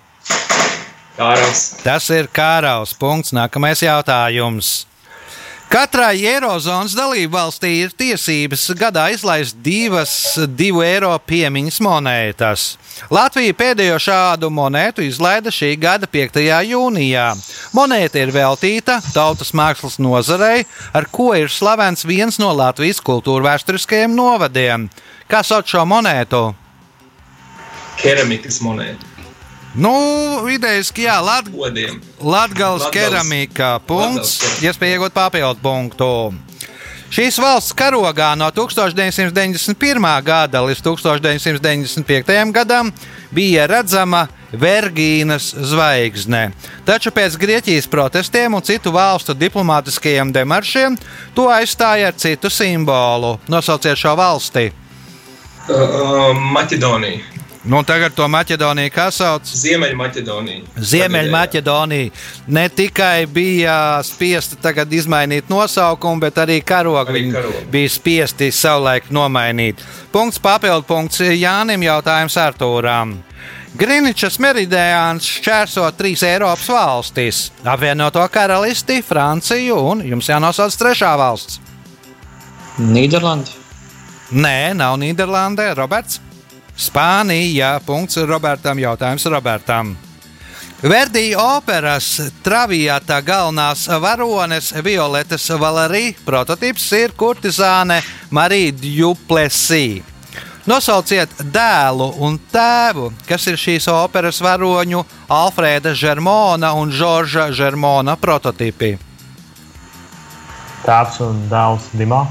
Kārās. 1.20 1.64
Tas 1.84 2.08
ir 2.16 2.30
kāraus. 2.32 2.94
Punkts. 2.96 3.34
Nākamais 3.36 3.84
jautājums. 3.84 4.89
Katrai 5.70 6.24
Eirozonas 6.26 6.96
dalību 6.98 7.36
valstī 7.36 7.70
ir 7.84 7.92
tiesības 7.94 8.64
gadā 8.80 9.04
izlaist 9.14 9.58
divas 9.62 10.12
divu 10.58 10.82
eiro 10.82 11.12
piemiņas 11.30 11.78
monētas. 11.86 12.64
Latvija 13.14 13.54
pēdējo 13.54 14.00
šādu 14.02 14.50
monētu 14.50 15.06
izlaida 15.06 15.54
šī 15.54 15.76
gada 15.80 16.10
5. 16.10 16.42
jūnijā. 16.72 17.28
Monēta 17.78 18.18
ir 18.24 18.34
veltīta 18.34 18.98
tautas 19.14 19.54
mākslas 19.54 20.00
nozarei, 20.02 20.66
ar 20.94 21.06
ko 21.12 21.36
ir 21.38 21.54
slavens 21.54 22.02
viens 22.02 22.42
no 22.42 22.50
Latvijas 22.50 23.00
kultūra 23.06 23.52
vēsturiskajiem 23.52 24.18
novadiem. 24.18 24.90
Kā 25.30 25.46
sauc 25.46 25.70
šo 25.70 25.86
monētu? 25.86 26.48
keramikas 28.00 28.62
monētu. 28.64 29.09
Nu, 29.80 29.96
idejaski, 30.52 31.06
jā. 31.08 31.20
Latvijas 31.24 31.96
Latgales- 32.20 32.90
keramika 32.92 33.80
punkts, 33.88 34.40
iespēja 34.62 34.98
iegūt 34.98 35.16
papildu 35.16 35.60
punktu. 35.64 36.10
Šīs 37.10 37.40
valsts 37.42 37.74
karogā 37.74 38.36
no 38.38 38.52
1991. 38.54 40.22
gada 40.22 40.62
līdz 40.62 40.84
1995. 40.86 42.52
gadam 42.54 42.92
bija 43.32 43.66
redzama 43.66 44.28
Vergīnas 44.54 45.54
zvaigzne. 45.54 46.52
Taču 46.86 47.10
pēc 47.14 47.38
Grieķijas 47.38 47.88
protestiem 47.90 48.54
un 48.54 48.62
citu 48.62 48.92
valstu 48.92 49.34
diplomātiskajiem 49.34 50.34
demaršiem 50.34 50.98
to 51.34 51.48
aizstāja 51.50 52.12
ar 52.12 52.14
citu 52.18 52.50
simbolu. 52.50 53.40
Nosauciet 53.48 53.98
šo 53.98 54.16
valsti. 54.18 54.72
Uh, 55.70 55.76
uh, 55.76 56.38
Maķedonija. 56.54 57.40
Nu, 57.70 57.84
tagad 57.86 58.16
to 58.18 58.26
Maķedoniju 58.26 58.90
kā 58.90 59.12
sauc? 59.14 59.46
Ziemeļmaķedonija. 59.46 60.64
Ziemeļmaķedonija 60.90 62.10
ne 62.50 62.64
tikai 62.74 63.28
bija 63.30 63.76
spiesta 64.04 64.58
tagad 64.58 64.90
izmainīt 64.98 65.52
nosaukumu, 65.54 66.24
bet 66.24 66.40
arī 66.42 66.56
karogu 66.66 67.14
Arī 67.14 67.28
karogu. 67.32 67.62
bija 67.70 67.90
spiesti 67.94 68.48
savulaik 68.52 69.12
nomainīt. 69.14 69.84
Punkts 70.12 70.42
papildu 70.42 70.88
punkts 70.90 71.22
Jānim 71.22 71.84
jautājums 71.86 72.38
Artūram. 72.42 73.14
Griničas 73.78 74.40
meridiāns 74.42 75.28
šķērso 75.38 75.84
trīs 75.94 76.24
Eiropas 76.26 76.66
valstis- 76.74 77.52
apvienoto 77.74 78.24
karalisti, 78.34 79.04
Franciju 79.06 79.78
un 79.92 80.02
jums 80.02 80.26
jānosauc 80.28 80.74
trešā 80.74 81.14
valsts. 81.22 81.60
Nīderlanda. 82.80 83.50
Nē, 84.34 84.74
nav 84.74 84.98
Nīderlandē, 84.98 85.76
Roberts. 85.76 86.20
Spānija. 86.80 87.78
Punkts 87.86 88.18
Robertam. 88.24 88.80
Jautājums 88.80 89.26
Robertam. 89.28 89.98
Verdi 90.80 91.34
operas 91.36 92.06
Travijāta 92.40 93.18
galvenās 93.20 93.82
varones 94.00 94.72
Violetas 94.80 95.50
Valerī 95.60 96.14
prototyps 96.24 96.86
ir 96.96 97.12
kurtizāne 97.20 98.00
Marija 98.32 98.72
Duplesī. 98.80 100.00
Nosauciet 100.70 101.34
dēlu 101.52 102.08
un 102.24 102.40
tēvu, 102.54 103.10
kas 103.28 103.48
ir 103.52 103.60
šīs 103.60 103.90
operas 103.92 104.40
varoņu 104.40 105.04
Alfrēda 105.28 105.92
Žermona 105.92 106.72
un 106.80 106.92
Žorža 106.96 107.50
Žermona 107.52 108.16
prototypi. 108.16 108.94
Tēvs 110.86 111.20
un 111.26 111.42
dēls 111.52 111.92
Dimā. 111.92 112.22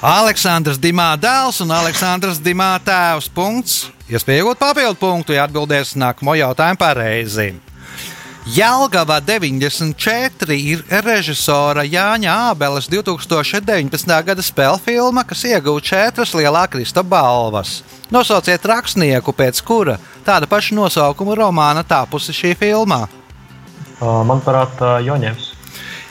Aleksandrs 0.00 0.78
Dimā 0.80 1.12
dēls 1.20 1.58
un 1.60 1.74
Aleksandrs 1.76 2.38
Dimā 2.40 2.78
tēvs. 2.80 3.26
Punkts. 3.36 3.90
Iespēja 4.08 4.40
iegūt 4.40 4.56
papildu 4.56 4.96
punktu, 4.96 5.34
ja 5.36 5.44
atbildēs 5.44 5.92
nākamo 6.00 6.32
jautājumu 6.38 6.80
pareizi. 6.80 7.50
Jelgava 8.48 9.18
94 9.20 10.56
ir 10.56 10.80
režisora 11.04 11.84
Jāņa 11.84 12.36
Ābeles 12.48 12.88
2019. 12.88 14.14
gada 14.24 14.46
spēļu 14.46 14.80
filma, 14.86 15.26
kas 15.28 15.44
ieguva 15.44 15.84
četras 15.84 16.32
lielā 16.32 16.64
krista 16.72 17.04
balvas. 17.04 17.82
Nosauciet 18.08 18.64
rakstnieku, 18.64 19.36
pēc 19.36 19.60
kura 19.60 19.98
tāda 20.24 20.48
paša 20.48 20.80
nosaukuma 20.80 21.36
romāna 21.36 21.84
tapusi 21.84 22.32
šī 22.32 22.54
filmā. 22.56 23.02
Manuprāt, 24.00 24.80
Joņevs. 25.04 25.52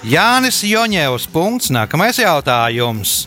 Jānis 0.06 0.62
Joņevs. 0.62 1.26
Punkts. 1.34 1.74
Nākamais 1.74 2.22
jautājums. 2.22 3.26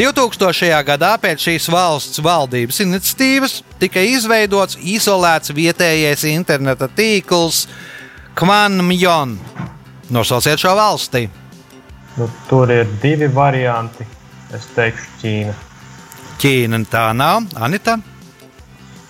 2000. 0.00 0.78
gadā 0.80 1.10
pēc 1.20 1.42
šīs 1.44 1.66
valsts 1.68 2.22
valdības 2.24 2.78
iniciatīvas 2.86 3.58
tika 3.82 4.00
izveidots 4.00 4.78
izolēts 4.80 5.52
vietējais 5.52 6.24
interneta 6.30 6.88
tīkls 6.88 7.66
Kvanmjon. 8.38 9.36
Nosauciet 10.08 10.62
šo 10.62 10.72
valsti. 10.78 11.26
Nu, 12.16 12.30
tur 12.48 12.72
ir 12.72 12.88
divi 13.02 13.28
varianti. 13.28 14.08
Es 14.56 14.64
teikšu, 14.72 15.12
Ķīna. 15.20 15.54
Ķīna 16.40 16.80
tā 16.88 17.04
nav. 17.12 17.44
Anita. 17.60 18.00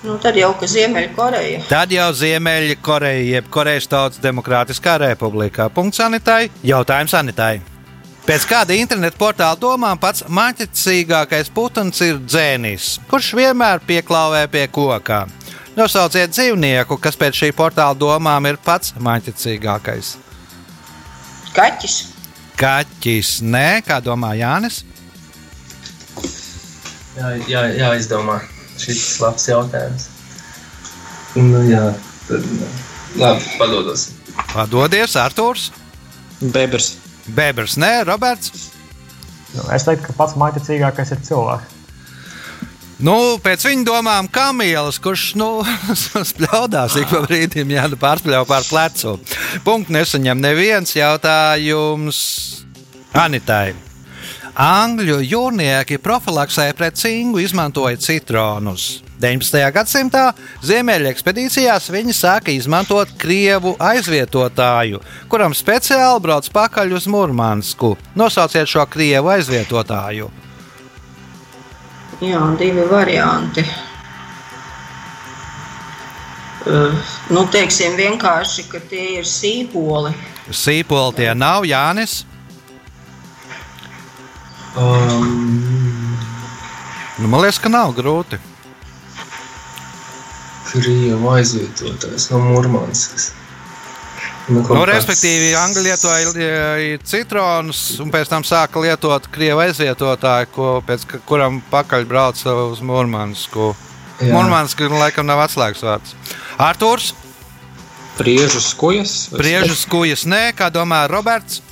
Nu, 0.03 0.19
tad 0.19 0.35
jau 0.43 0.51
ka 0.59 0.67
Ziemeļkoreja. 0.67 1.69
Tad 1.71 1.95
jau 1.95 2.11
Ziemeļkoreja, 2.19 3.27
jeb 3.37 3.51
Korejas 3.53 3.87
Tautas 3.87 4.19
Demokrātiskā 4.25 4.99
republikā. 5.07 5.71
Punkts 5.71 6.03
Anitai. 6.03 6.49
Jautājums 6.67 7.15
Anitai. 7.15 7.61
Pēc 8.27 8.45
kāda 8.47 8.77
interneta 8.77 9.17
portāla 9.19 9.57
domām 9.59 9.99
pats 9.99 10.23
maķicīgākais 10.29 11.49
putns 11.55 12.03
ir 12.05 12.21
dzēnis, 12.21 12.99
kurš 13.11 13.33
vienmēr 13.39 13.81
pieklāvē 13.87 14.45
pie 14.53 14.67
koka. 14.71 15.25
Nosauciet 15.79 16.35
dzīvnieku, 16.35 16.99
kas 17.01 17.17
pēc 17.19 17.41
šī 17.41 17.51
portāla 17.57 17.97
domām 17.97 18.47
ir 18.51 18.61
pats 18.61 18.93
maķicīgākais. 19.01 20.15
Kaķis. 21.57 21.97
Kaķis, 22.61 23.33
nē, 23.43 23.81
kā 23.87 23.99
domā 24.05 24.35
Jānis? 24.39 24.83
Jā, 27.17 27.35
jā, 27.49 27.67
jāizdomā. 27.81 28.39
Šis 28.81 29.01
ir 29.01 29.25
labs 29.25 29.49
jautājums. 29.49 30.09
Nu, 31.35 31.65
jā, 31.69 31.83
tad, 32.29 32.47
labi, 33.17 33.53
padodos. 33.59 34.09
Padodies, 34.53 35.17
Arthurs, 35.21 35.71
Bebers. 36.41 37.00
Bēbers, 37.29 37.77
nē, 37.81 38.05
Roberts. 38.09 38.71
Nu, 39.55 39.67
es 39.75 39.85
teiktu, 39.87 40.09
ka 40.09 40.17
pats 40.19 40.39
maiticīgākais 40.39 41.13
ir 41.15 41.23
cilvēks. 41.27 41.77
Nu, 43.01 43.15
pēc 43.41 43.65
viņa 43.65 43.85
domām, 43.89 44.27
Kamielas, 44.29 44.99
kurš 45.01 45.31
nu, 45.41 45.63
spļaudās 46.31 46.99
ik 47.01 47.09
pa 47.09 47.23
brīdim, 47.25 47.73
ja 47.73 47.87
nu 47.89 47.97
pārspļauj 48.01 48.45
pār 48.49 48.67
plecu. 48.69 49.15
Punktu 49.65 49.97
nesaņem 49.97 50.43
neviens 50.43 50.93
jautājums 50.97 52.21
Anitai. 53.17 53.73
Angļu 54.61 55.23
jūrnieki 55.25 55.97
profilaksē 56.03 56.69
pret 56.77 57.01
cingu 57.01 57.41
izmantoja 57.41 57.97
citronus. 58.03 59.01
19. 59.21 59.61
gadsimtā 59.75 60.31
ziemeļa 60.65 61.11
ekspedīcijās 61.13 61.91
viņi 61.93 62.15
sāka 62.17 62.53
izmantot 62.55 63.11
krievu 63.21 63.75
aizvietotāju, 63.77 65.03
kuram 65.29 65.55
speciāli 65.57 66.23
brauc 66.25 66.49
pakaļ 66.55 66.97
uz 66.97 67.09
Murmansku. 67.11 67.95
Nosauciet 68.17 68.71
šo 68.71 68.87
krievu 68.89 69.33
aizvietotāju. 69.35 70.31
Jā, 72.21 72.41
divi 72.61 72.85
varianti. 72.89 73.65
Uh, 76.61 76.93
nu, 77.33 77.47
teiksim 77.49 77.95
vienkārši, 77.97 78.67
ka 78.69 78.81
tie 78.89 79.21
ir 79.21 79.29
sīpoli. 79.29 80.13
Sīpoli 80.53 81.17
tie 81.23 81.31
nav 81.37 81.65
Jānis. 81.69 82.23
Um, 84.77 85.81
Nu, 87.21 87.29
man 87.29 87.43
liekas, 87.45 87.59
ka 87.61 87.69
nav 87.69 87.91
grūti. 87.93 88.39
Krievu 90.71 91.29
aizvietotājs 91.35 92.29
no 92.31 92.39
Murmanskas. 92.45 93.33
Nu, 94.51 94.63
Nu, 94.67 94.81
respektīvi, 94.89 95.53
Angļi 95.55 95.83
lietoja 95.85 96.31
eh, 96.35 96.99
citronus, 97.07 98.01
un 98.03 98.11
pēc 98.11 98.31
tam 98.33 98.43
sāka 98.47 98.81
lietot 98.83 99.29
krievu 99.31 99.63
aizvietotāju, 99.63 100.49
ko, 100.55 100.69
pēc 100.87 101.05
kuram 101.29 101.61
pakaļ 101.71 102.07
brauca 102.11 102.55
uz 102.71 102.81
Mūrmansku. 102.83 103.69
Mūrmanska 104.21 104.89
laikam 104.91 105.29
nav 105.29 105.45
atslēgas 105.47 105.85
vārds. 105.87 106.17
Arthurs, 106.61 107.13
Priežu 108.19 108.61
skujas. 108.61 109.29
priežas 109.33 109.87
kujas, 109.89 110.27
nē, 110.29 110.51
kā 110.53 110.67
domā 110.75 111.05
Roberts. 111.09 111.63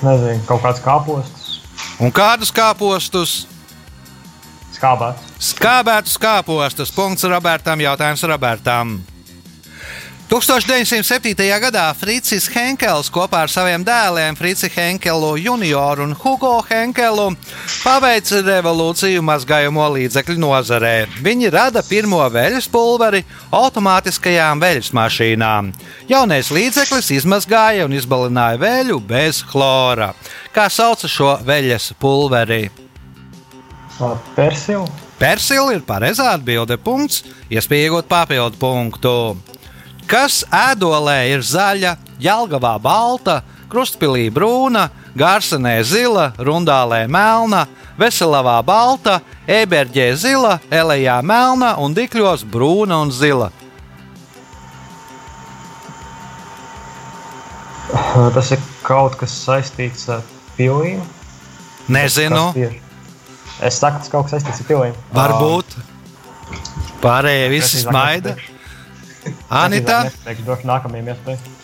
Nezinu, 0.00 0.40
kaut 0.48 0.62
kāds 0.64 0.80
kāpostus, 0.84 1.48
Un 2.00 2.12
kādus 2.12 2.48
kāpostus? 2.52 3.46
Skābēts. 4.80 5.30
Skābētus 5.52 6.18
kāpostus. 6.20 6.92
Punkts 6.94 7.28
Robertam. 7.28 7.80
Jautājums 7.80 8.24
Robertam. 8.24 9.00
1907. 10.30 11.34
gadā 11.58 11.88
Fricis 11.98 12.44
Henkels 12.54 13.08
kopā 13.10 13.40
ar 13.42 13.50
saviem 13.50 13.82
dēliem 13.82 14.36
Frici 14.38 14.68
Henkelu 14.70 15.32
junioru 15.42 16.04
un 16.06 16.12
Hugo 16.14 16.52
Henkelu 16.68 17.32
paveica 17.82 18.38
revolūciju 18.46 19.24
mazgājumu 19.26 19.88
līdzekļu 19.96 20.38
nozarē. 20.38 20.94
Viņi 21.26 21.50
rada 21.50 21.82
pirmo 21.82 22.22
veļas 22.30 22.70
pulveri 22.70 23.24
automātiskajām 23.50 24.62
veļas 24.62 24.92
mašīnām. 24.94 25.72
Jaunais 26.06 26.52
līdzeklis 26.54 27.10
izmazgāja 27.18 27.88
un 27.90 27.98
izbalināja 27.98 28.62
veļu 28.62 29.00
bez 29.02 29.42
chlora. 29.50 30.12
Kā 30.54 30.70
sauca 30.70 31.10
šo 31.10 31.40
veļas 31.42 31.90
pulveri? 31.98 32.68
Persila. 34.36 34.88
Persila 35.20 35.74
ir 35.76 35.82
pareizā 35.84 36.30
atbilde. 36.32 36.78
Punkts, 36.80 37.24
iespēja 37.52 37.90
iegūt 37.90 38.08
papildu 38.08 38.56
punktu. 38.60 39.14
Kas 40.10 40.40
ēdolē 40.48 41.18
ir 41.30 41.44
zaļa, 41.44 41.94
Jālgavā 42.20 42.74
balta, 42.82 43.42
Krustpilī 43.70 44.26
brūna, 44.34 44.88
Gārsenē 45.14 45.76
zila, 45.86 46.30
Rundālē 46.40 47.04
melna, 47.06 47.66
Veselavā 48.00 48.56
balta, 48.66 49.20
Eberģē 49.46 50.08
zila, 50.16 50.56
Elejā 50.72 51.20
melna 51.22 51.76
un 51.78 51.94
Dikļos 51.94 52.46
brūna 52.48 53.02
un 53.04 53.14
zila. 53.14 53.52
Tas 58.34 58.50
ir 58.54 58.60
kaut 58.86 59.18
kas 59.20 59.34
saistīts 59.44 60.08
ar 60.10 60.22
pilīm. 60.56 61.02
Nezinu, 61.90 62.50
tieši? 62.56 62.89
Es 63.60 63.80
saku, 63.80 64.00
tas 64.00 64.12
kaut 64.12 64.26
kas 64.26 64.38
saistīts 64.38 64.62
ar 64.62 64.68
pilīm. 64.70 64.98
varbūt. 65.16 65.76
Pārējie 67.00 67.48
visi 67.52 67.82
smaida. 67.84 68.36
Anita, 69.52 70.04
nepateikšu, 70.08 70.46
došu 70.46 70.68
nākamajam 70.68 71.10
iespēju. 71.12 71.56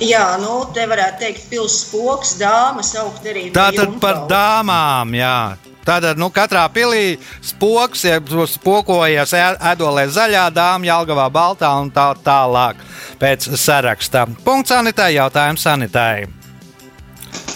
Jā, 0.00 0.24
nu, 0.40 0.62
te 0.72 0.86
varētu 0.88 1.20
teikt, 1.20 1.48
pilsētas 1.50 1.80
spoks, 1.84 2.36
dāmas, 2.40 2.92
saukt 2.94 3.26
arī 3.28 3.50
tātad 3.52 3.98
par 4.00 4.24
dāmām. 4.30 5.12
Jā. 5.18 5.58
Tātad 5.84 6.20
nu, 6.20 6.28
katrā 6.32 6.62
pilī 6.72 7.18
spoks, 7.44 8.04
ja 8.06 8.20
spokojas 8.20 9.32
ēdolē 9.34 10.06
zaļā, 10.12 10.46
dāmas, 10.54 10.88
Jālgavā 10.88 11.26
baltā 11.32 11.72
un 11.80 11.90
tā 11.92 12.10
tālāk. 12.24 12.80
Pēc 13.20 13.50
saraksta. 13.60 14.26
Punkts 14.44 14.72
sanitai, 14.72 15.14
jautājums 15.16 15.64
sanitai. 15.66 16.28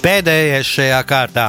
Pēdējais 0.04 0.68
šajā 0.68 1.00
kārtā. 1.08 1.48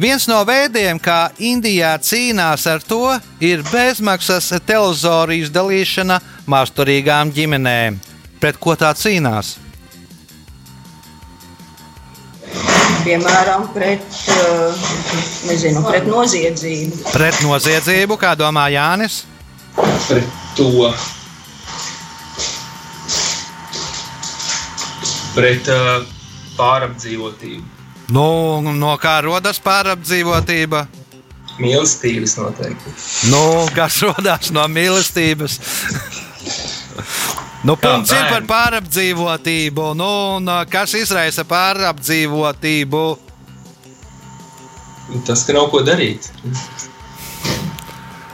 Viens 0.00 0.24
no 0.30 0.38
veidiem, 0.48 0.96
kā 0.96 1.28
Indijā 1.36 1.92
cīnās 2.00 2.64
ar 2.70 2.80
to, 2.80 3.18
ir 3.44 3.60
bezmaksas 3.68 4.48
televizoru 4.64 5.36
izdalīšana 5.42 6.16
māsturīgām 6.48 7.34
ģimenēm. 7.36 7.98
Pret 8.40 8.56
ko 8.56 8.78
tā 8.80 8.94
cīnās? 8.96 9.58
piemēram, 13.04 13.66
pret, 13.74 14.04
uh, 14.34 14.88
nezinu, 15.48 15.82
pret 15.86 16.06
noziedzību. 16.08 17.00
Pret 17.12 17.40
noziedzību, 17.44 18.18
kā 18.20 18.34
domā 18.38 18.68
Jānis? 18.74 19.22
Pret 19.76 20.38
to. 20.58 20.90
Pret 25.34 25.70
uh, 25.72 26.08
pārapdzīvotību. 26.58 27.79
Nu, 28.10 28.60
no 28.74 28.96
kā 28.98 29.20
rodas 29.22 29.60
pārapdzīvotība? 29.62 30.86
Mīlestības 31.60 32.34
noteikti. 32.40 32.92
Nu, 33.30 33.42
kas 33.76 34.00
rodas 34.02 34.50
no 34.54 34.64
mīlestības? 34.70 35.58
Nu, 37.62 37.76
punkts 37.76 38.14
ir 38.16 38.24
par 38.32 38.46
pārapdzīvotību. 38.48 39.90
Nu, 39.98 40.10
un, 40.38 40.48
kas 40.72 40.94
izraisa 40.96 41.44
pārapdzīvotību? 41.44 43.02
Tas, 45.26 45.44
ka 45.44 45.54
nav 45.56 45.68
ko 45.72 45.82
darīt. 45.84 46.30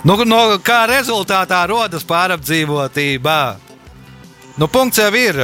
Nu, 0.07 0.15
no, 0.29 0.41
kā 0.63 0.85
rezultātā 0.87 1.65
rodas 1.67 2.07
pārapdzīvotība? 2.07 3.39
Nu, 4.57 4.71
punkts 4.71 5.03
jau 5.03 5.11
ir. 5.19 5.41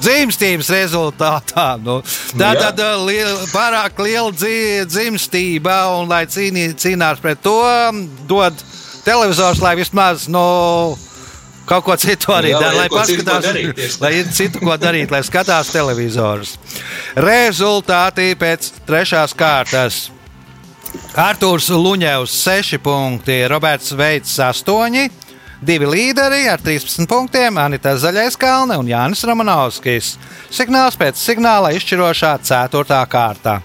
Dzimstības 0.00 0.70
rezultātā. 0.72 1.66
Nu, 1.82 1.98
tā 2.40 2.54
tad 2.56 2.80
uh, 2.80 3.02
liel, 3.04 3.34
pārāk 3.52 3.98
liela 4.00 4.32
dzi- 4.32 4.86
dzimstība, 4.88 5.76
un, 5.98 6.08
lai 6.08 6.24
cīnī, 6.30 6.70
cīnās 6.80 7.20
pret 7.20 7.42
to, 7.44 7.56
dod 8.30 8.56
televizors, 9.04 9.60
lai 9.64 9.74
vismaz 9.78 10.24
nu, 10.32 10.44
kaut 11.68 11.84
ko 11.86 11.96
citu 12.00 12.32
arī 12.34 12.54
dara. 12.56 12.72
Lai 12.82 12.88
paskatās, 12.92 13.44
darīt, 13.50 13.82
lai 14.02 14.14
ir 14.22 14.30
citu 14.34 14.62
ko 14.64 14.76
darīt, 14.80 15.12
lai 15.12 15.20
skatās 15.26 15.70
televizors. 15.74 16.56
Rezultāti 17.20 18.32
pēc 18.40 18.72
trešās 18.88 19.36
kārtas. 19.36 20.06
Arthurs 21.14 21.68
Luņevs 21.70 22.32
6 22.42 22.80
punkti, 22.82 23.36
Roberts 23.50 23.92
Veits 23.94 24.32
8, 24.42 25.04
divi 25.60 25.86
līderi 25.88 26.46
ar 26.50 26.60
13 26.62 27.06
punktiem, 27.10 27.58
Anita 27.60 27.92
Zaļais 27.98 28.38
Kalne 28.40 28.78
un 28.80 28.88
Jānis 28.88 29.24
Romanovskis. 29.28 30.14
Signāls 30.52 30.96
pēc 30.98 31.20
signāla 31.20 31.72
izšķirošā 31.76 32.36
4. 32.46 33.00
kārta. 33.10 33.60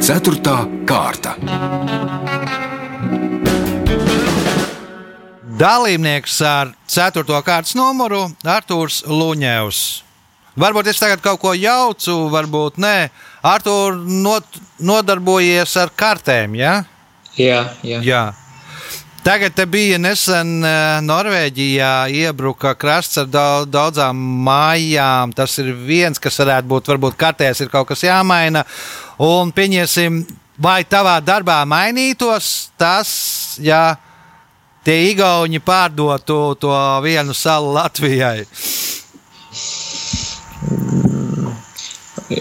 Ceturtā 0.00 0.56
kārta. 0.88 1.36
Dalībnieks 5.58 6.40
ar 6.46 6.74
4. 6.86 7.24
kārtas 7.44 7.74
numuru 7.76 8.28
Arthurs 8.46 9.02
Luņevs. 9.06 9.80
Varbūt 10.58 10.88
es 10.90 10.98
tagad 10.98 11.20
kaut 11.22 11.38
ko 11.42 11.52
jaucu, 11.54 12.14
varbūt 12.32 12.80
nē. 12.82 13.10
Artur, 13.46 13.94
not, 13.94 14.58
nodarbojies 14.82 15.76
ar 15.78 15.92
kartēm, 15.94 16.56
ja? 16.58 16.80
Jā, 17.38 17.60
jā. 17.86 18.00
Jā. 18.02 18.22
Tagad 19.22 19.58
bija 19.66 19.98
nesen 19.98 20.60
eh, 20.64 21.00
Norvēģijā 21.02 21.92
iebruka 22.14 22.74
krasts 22.78 23.18
ar 23.18 23.26
daudz, 23.28 23.68
daudzām 23.72 24.18
mājām. 24.46 25.34
Tas 25.36 25.58
ir 25.58 25.72
viens, 25.74 26.20
kas 26.22 26.38
varētu 26.38 26.70
būt, 26.70 26.90
varbūt 26.92 27.18
kartēs 27.18 27.64
ir 27.64 27.72
kaut 27.72 27.90
kas 27.90 28.04
jāmaina. 28.06 28.62
Un 29.24 29.50
pieņemsim, 29.52 30.22
vai 30.62 30.82
tavā 30.86 31.18
darbā 31.24 31.60
mainītos 31.66 32.70
tas, 32.78 33.10
ja 33.58 33.98
tie 34.86 35.10
igauni 35.10 35.58
pārdotu 35.58 36.54
to 36.62 36.74
vienu 37.04 37.34
salu 37.34 37.74
Latvijai. 37.74 38.46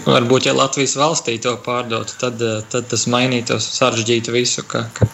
Varbūt, 0.07 0.45
ja 0.45 0.53
Latvijas 0.53 0.97
valstī 0.99 1.39
to 1.41 1.57
pārdotu, 1.65 2.19
tad, 2.21 2.41
eh, 2.41 2.59
tad 2.69 2.91
tas 2.91 3.07
mainītos, 3.09 3.73
sarežģītu 3.79 4.35
visu. 4.35 4.63
Ka, 4.67 4.85
ka 4.93 5.07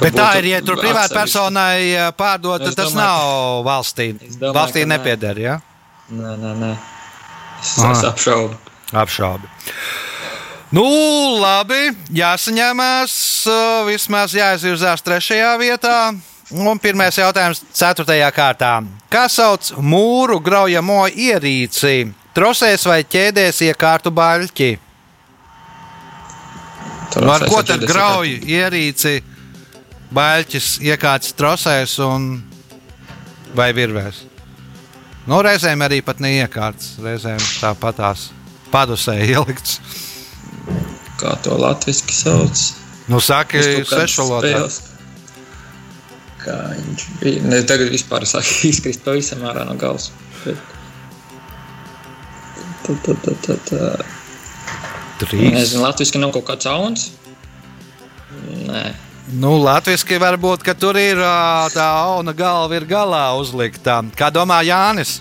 Bet 0.00 0.16
tā 0.16 0.28
ir, 0.40 0.50
ja 0.54 0.60
tur 0.64 0.80
privātpersonai 0.80 1.80
eh, 1.92 2.06
pārdot, 2.16 2.62
tad 2.64 2.78
tas 2.78 2.94
nav 2.96 3.64
valstī. 3.66 4.12
Domāju, 4.16 4.54
Valstī 4.56 4.84
nepieder, 4.88 5.40
ja? 5.40 5.58
Nē, 6.10 6.36
nē, 6.40 6.54
nē. 6.60 6.70
Es, 7.60 7.74
es 7.84 8.04
apšaubu. 8.08 8.56
Apšaubi. 8.96 9.50
Nu, 10.74 10.86
labi, 11.42 11.90
jāsaņemās, 12.14 13.14
uh, 13.50 13.86
vismaz 13.88 14.34
jāizvirzās 14.38 15.02
trešajā 15.02 15.54
vietā. 15.60 15.96
Un 16.50 16.78
pirmais 16.82 17.14
jautājums, 17.14 17.60
ceturtajā 17.74 18.30
kārtā. 18.34 18.72
Kā 19.10 19.28
sauc 19.30 19.68
mūru 19.78 20.40
graujamo 20.42 21.04
ierīci? 21.10 22.10
Trosēs 22.34 22.86
vai 22.86 23.02
ķēdēs 23.06 23.60
iekārtu 23.68 24.10
baļķi? 24.14 24.70
Nu, 27.18 27.30
ar 27.34 27.42
ko 27.50 27.62
tad 27.66 27.82
40 27.82 27.90
grauj 27.90 28.34
ierīci 28.46 29.16
baļķis 30.14 30.72
iekārts 30.86 31.34
trosēs 31.38 31.96
un 32.04 32.32
vai 33.56 33.70
virvēs? 33.76 34.24
Nu, 35.30 35.40
reizēm 35.44 35.82
arī 35.84 36.00
pat 36.02 36.20
neiekārts, 36.22 36.96
reizēm 37.04 37.40
tāpatās 37.60 38.30
padusē 38.72 39.18
ielikts. 39.32 39.80
Kā 41.20 41.34
to 41.44 41.58
latviešu 41.60 42.14
sauc? 42.16 42.62
Nu, 43.10 43.20
saka, 43.20 43.60
sešvalodā. 43.60 44.64
Kā 46.40 46.56
viņš 46.72 47.06
bija. 47.20 47.42
Ne, 47.50 47.60
tagad 47.68 47.90
vispār 47.92 48.24
sāk 48.28 48.48
izkrist 48.70 49.04
pavisam 49.04 49.44
ārā 49.48 49.66
no 49.68 49.76
galvas. 49.80 50.10
Bet... 50.44 50.68
Tā, 52.86 52.96
tā, 53.04 53.14
tā, 53.26 53.36
tā, 53.44 53.56
tā. 53.68 53.90
Trīs. 55.20 55.52
Nezinu, 55.52 55.84
latviešu 55.84 56.22
nav 56.22 56.32
kaut 56.32 56.46
kāds 56.48 56.66
auns. 56.70 57.10
Nē, 58.64 58.86
Nu, 59.32 59.54
Latvijasiski 59.62 60.18
var 60.18 60.34
būt, 60.40 60.64
ka 60.66 60.74
tur 60.74 60.96
ir 60.98 61.20
tā 61.74 61.86
auna 61.86 62.32
galva 62.34 62.78
ir 62.78 62.86
galā 62.88 63.28
uzlikta. 63.38 64.00
Kā 64.18 64.30
domā 64.34 64.58
Jānis? 64.66 65.20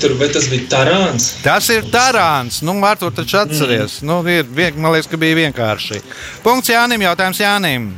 Tur, 0.00 0.14
bet 0.16 0.32
tas 0.32 0.46
bija 0.48 0.68
tarāns. 0.70 1.28
Tas 1.44 1.68
ir 1.74 1.88
tarāns. 1.92 2.62
Nu, 2.64 2.76
ar 2.86 2.96
to 3.00 3.10
taču 3.12 3.40
atceries. 3.42 3.98
Mm. 4.00 4.08
Nu, 4.08 4.20
ir, 4.30 4.74
man 4.78 4.94
liekas, 4.94 5.10
ka 5.10 5.20
bija 5.20 5.36
vienkārši. 5.42 6.00
Punkts 6.44 6.70
Jānim, 6.72 7.04
jautājums 7.04 7.42
Jānim. 7.42 7.90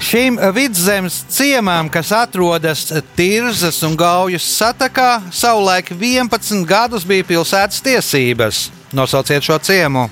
Šīm 0.00 0.38
vidzemes 0.56 1.18
ciemām, 1.28 1.90
kas 1.92 2.14
atrodas 2.16 2.86
Tirzas 3.18 3.82
un 3.84 3.98
Gaujas 4.00 4.46
satakā, 4.56 5.18
savulaik 5.28 5.92
11 5.92 6.64
gadus 6.64 7.04
bija 7.04 7.26
pilsētas 7.28 7.82
tiesības. 7.84 8.62
Nosauciet 8.96 9.44
šo 9.44 9.58
ciemu. 9.60 10.08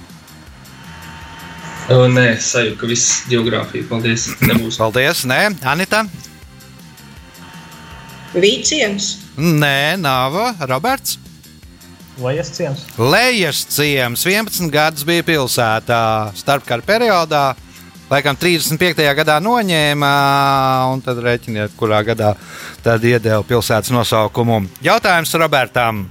O, 1.89 2.03
nē, 2.13 2.27
sajūta, 2.43 2.77
ka 2.83 2.89
viss 2.91 3.23
geogrāfija, 3.31 3.87
paldies, 3.89 4.27
nebūs. 4.45 4.77
Paldies, 4.81 5.25
nē, 5.29 5.41
Anita. 5.65 6.03
Vīciems, 8.37 9.15
Nē, 9.39 9.95
nav 10.03 10.35
Roberts. 10.67 11.15
Lejas 12.19 12.51
ciems. 12.51 12.81
Lejas 12.99 13.61
ciems 13.71 14.25
11 14.27 14.67
gadus 14.75 15.05
bija 15.07 15.23
pilsētā 15.23 16.01
starpkara 16.35 16.83
periodā. 16.83 17.43
Laikam 18.11 18.35
35. 18.35 19.05
gadā 19.15 19.37
noņēma, 19.45 20.11
un 20.91 21.05
tad 21.05 21.21
rēķiniet, 21.23 21.77
kurā 21.79 22.01
gadā 22.09 22.33
tad 22.83 23.05
iedeva 23.07 23.45
pilsētas 23.47 23.93
nosaukumu. 23.95 24.65
Jautājums 24.83 25.37
Robertam. 25.39 26.09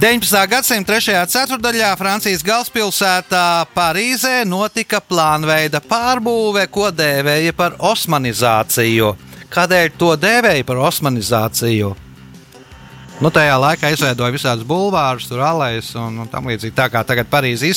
19. 0.00 0.46
gadsimta 0.50 0.96
3. 0.98 1.16
ceturdaļā 1.32 1.90
Francijas 1.98 2.42
galvaspilsētā 2.44 3.64
Parīzē 3.74 4.42
notika 4.48 5.00
plānveida 5.00 5.80
pārbūve, 5.84 6.66
ko 6.72 6.90
dēvēja 6.92 7.54
par 7.56 7.76
osmanizāciju. 7.78 9.14
Kādēļ 9.54 9.92
to 9.98 10.14
dēvēja 10.18 10.66
par 10.66 10.82
osmanizāciju? 10.90 11.94
Nu, 13.22 13.30
tajā 13.30 13.54
laikā 13.62 13.92
izveidoja 13.94 14.34
visādus 14.34 14.66
bulvārus, 14.66 15.28
tur 15.30 15.38
alejas 15.46 15.92
un, 15.94 16.16
un 16.24 16.30
tam 16.30 16.48
līdzīgi. 16.50 16.74
Tā 16.74 16.88
kā 16.90 17.04
tagad 17.06 17.28
Parīzē 17.30 17.70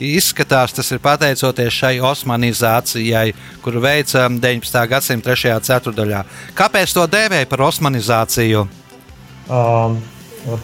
izskatās, 0.00 0.72
tas 0.72 0.88
ir 0.90 1.02
pateicoties 1.04 1.76
šai 1.82 1.98
osmanizācijai, 2.00 3.34
kuru 3.62 3.84
veica 3.84 4.24
19. 4.32 4.80
gadsimta 4.88 5.36
3. 5.36 5.60
ceturdaļā. 5.68 6.24
Kāpēc 6.56 6.96
to 6.96 7.04
dēvēja 7.12 7.50
par 7.52 7.66
osmanizāciju? 7.68 8.64
Um, 9.44 10.00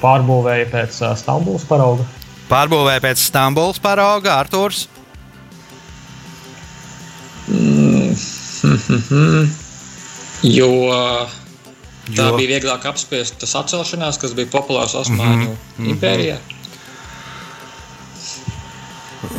pārbūvēja 0.00 0.70
pēc 0.72 1.02
uh, 1.02 1.14
Stambulas 1.18 1.64
parauga. 1.68 2.06
Pārbūvēja 2.50 3.00
pēc 3.04 3.22
Stambulas 3.22 3.78
parauga 3.82 4.38
Arthurs. 4.40 4.88
jo 10.42 10.70
tā 12.10 12.26
Jo? 12.26 12.36
bija 12.36 12.56
vieglāk 12.56 12.86
apspiest 12.90 13.38
tas 13.40 13.52
atcelšanās, 13.60 14.18
kas 14.20 14.34
bija 14.34 14.50
populārs 14.50 14.96
Osmaņu 14.98 15.50
mm 15.50 15.56
-hmm. 15.78 15.90
impērijā. 15.94 16.38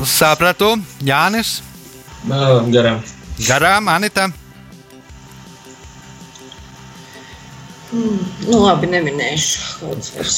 Sapratu, 0.05 0.77
Jānis, 1.03 1.61
Garām. 2.27 3.01
garām 3.47 3.87
Anita. 3.87 4.29
Nu, 7.91 8.59
labi, 8.63 8.87
neminēšu. 8.87 9.89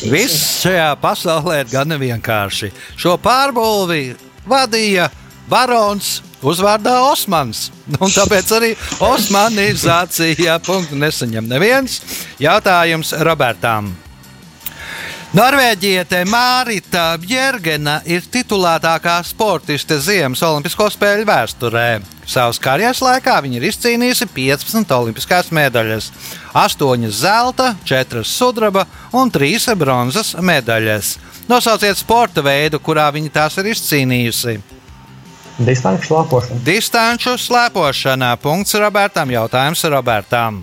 Viss 0.10 0.62
šajā 0.64 0.90
pasaulē 1.02 1.60
ir 1.62 1.70
gan 1.70 1.94
vienkārši. 2.02 2.72
Šo 2.98 3.14
pārbūvi 3.22 4.16
vadīja 4.50 5.10
barons 5.50 6.16
uzvārdā 6.44 6.96
Osmans. 7.12 7.68
Un 8.00 8.10
tāpēc 8.10 8.54
arī 8.58 8.72
Osmanizācija 9.14 10.58
punktu 10.66 10.98
nesaņem 11.00 11.48
neviens. 11.50 12.02
Jautājums 12.42 13.14
Robertam. 13.22 13.94
Norvēģiete 15.34 16.20
Mārita 16.30 17.16
Bjergena 17.18 17.96
ir 18.06 18.22
titulētākā 18.30 19.16
sportiste 19.26 19.96
Ziemas 19.98 20.44
Olimpisko 20.46 20.86
spēļu 20.94 21.26
vēsturē. 21.26 21.88
Savas 22.30 22.60
karjeras 22.62 23.02
laikā 23.02 23.40
viņa 23.42 23.58
ir 23.58 23.66
izcīnījusi 23.72 24.28
15 24.36 24.94
olimpiskās 24.94 25.50
medaļas, 25.50 26.12
8 26.54 27.10
zelta, 27.10 27.72
4 27.82 28.22
sudraba 28.30 28.86
un 29.10 29.34
3 29.34 29.74
bronzas 29.74 30.36
medaļas. 30.38 31.16
Nosauciet 31.50 31.98
sporta 31.98 32.46
veidu, 32.46 32.78
kurā 32.78 33.10
viņa 33.18 33.34
tās 33.34 33.58
ir 33.58 33.72
izcīnījusi. 33.74 34.60
Distanču 35.66 36.12
slēpošana. 36.12 36.62
Distanču 36.70 37.36
slēpošanā. 37.42 38.36
Punkts 38.38 38.78
Robertam. 38.78 39.34
Jautājums 39.34 39.82
Robertam. 39.90 40.62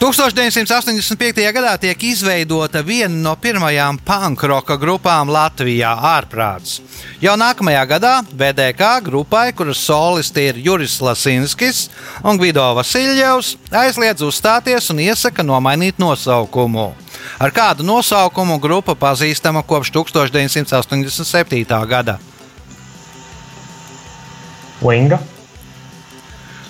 1985. 0.00 1.42
gadā 1.52 1.74
tiek 1.76 2.04
izveidota 2.08 2.80
viena 2.80 3.18
no 3.20 3.34
pirmajām 3.36 3.98
pankroka 4.00 4.78
grupām 4.80 5.28
Latvijā- 5.28 5.90
ārprāts. 6.16 6.78
Jau 7.20 7.34
nākamajā 7.36 7.82
gadā 7.86 8.12
VDK 8.32 9.02
grupai, 9.04 9.52
kuras 9.52 9.76
solisti 9.76 10.46
ir 10.48 10.54
Juris 10.56 11.00
Lasinskis 11.00 11.90
un 12.24 12.38
Gvido 12.38 12.64
Vasiljevs, 12.74 13.56
aizliedz 13.70 14.24
uzstāties 14.24 14.88
un 14.90 14.96
iesaka 15.04 15.42
nomainīt 15.42 15.98
nosaukumu. 15.98 16.94
Ar 17.38 17.50
kādu 17.50 17.84
nosaukumu 17.84 18.58
grupa 18.58 18.94
pazīstama 18.94 19.62
kopš 19.62 19.90
1987. 19.90 21.86
gada? 21.86 22.18
Linga. 24.80 25.20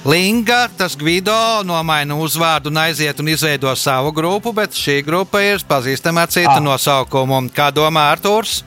Linga, 0.05 0.69
tas 0.79 0.95
Gvido 0.97 1.35
nomaina 1.69 2.17
uzvārdu 2.17 2.71
un 2.73 2.79
aiziet 2.81 3.19
un 3.21 3.29
izveido 3.29 3.73
savu 3.77 4.13
grupu, 4.17 4.53
bet 4.57 4.73
šī 4.73 5.03
grupa 5.05 5.43
ir 5.45 5.61
pazīstama 5.69 6.23
ar 6.25 6.29
citu 6.33 6.57
Ah. 6.57 6.61
nosaukumu. 6.61 7.43
Kā 7.53 7.69
domā 7.73 8.07
Arthurs? 8.13 8.63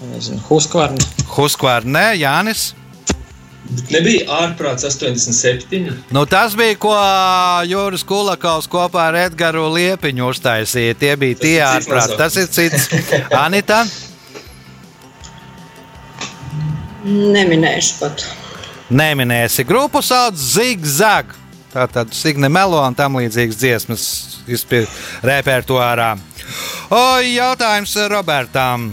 Nezinu, 0.00 0.40
Huskvarni. 0.48 1.04
Huskvarnē, 1.36 2.16
Jānis. 2.16 2.72
Nebija 3.90 4.24
ārprāts 4.26 4.84
87. 4.84 5.92
Nu, 6.10 6.24
tas 6.26 6.54
bija, 6.56 6.76
ko 6.78 6.92
Juris 7.68 8.02
Kulakovs 8.02 8.66
kopā 8.68 9.08
ar 9.08 9.14
Edgars 9.14 9.56
Liepiņu 9.76 10.26
uztaisīja. 10.32 10.96
Tie 10.98 11.16
bija 11.16 11.36
tie 11.38 11.54
ir 11.60 11.62
cits 11.62 11.86
ārprāti. 11.86 12.16
Tas 12.16 12.36
ir 12.36 12.46
cits. 12.48 12.88
Anita, 13.44 13.84
Neminēšu 17.04 17.98
pat. 18.00 18.26
Neminēsi. 18.92 19.66
Grupu 19.68 20.02
sauc 20.04 20.36
Zigzag. 20.38 21.32
Tā 21.72 21.86
tad 21.88 22.12
Signe 22.12 22.50
Melo 22.52 22.82
un 22.84 22.96
tam 22.96 23.16
līdzīgas 23.16 23.56
dziesmas 23.56 24.02
izpildīt 24.44 25.24
repertuārā. 25.24 26.10
O, 26.92 27.04
jautājums 27.24 27.96
Robertam. 28.12 28.90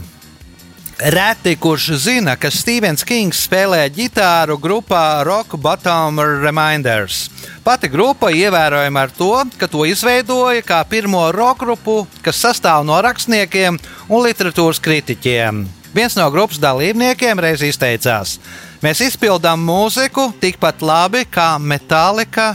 Reti, 0.99 1.53
kurš 1.55 1.93
zina, 2.03 2.33
ka 2.35 2.49
Stevens 2.51 3.05
Kings 3.07 3.45
spēlē 3.47 3.85
ģitāru 3.95 4.57
grupā 4.59 5.23
Rock 5.23 5.55
Bottom 5.55 6.19
Reminders. 6.19 7.29
Pati 7.63 7.87
grupa 7.87 8.33
ievērojama 8.35 9.05
ar 9.07 9.13
to, 9.15 9.31
ka 9.55 9.69
to 9.71 9.85
izveidoja 9.87 10.63
kā 10.67 10.81
pirmo 10.91 11.21
rock 11.31 11.63
grupu, 11.63 12.01
kas 12.23 12.41
sastāv 12.43 12.83
no 12.83 12.99
rakstniekiem 12.99 13.79
un 14.09 14.25
literatūras 14.25 14.83
kritiķiem. 14.83 15.63
Viens 15.95 16.19
no 16.19 16.27
grupas 16.35 16.59
dalībniekiem 16.59 17.39
reiz 17.47 17.63
izteicās: 17.63 18.35
Mēs 18.79 19.01
izpildām 19.03 19.59
mūziku 19.59 20.29
tikpat 20.39 20.79
labi 20.85 21.25
kā 21.27 21.57
Metallica. 21.59 22.53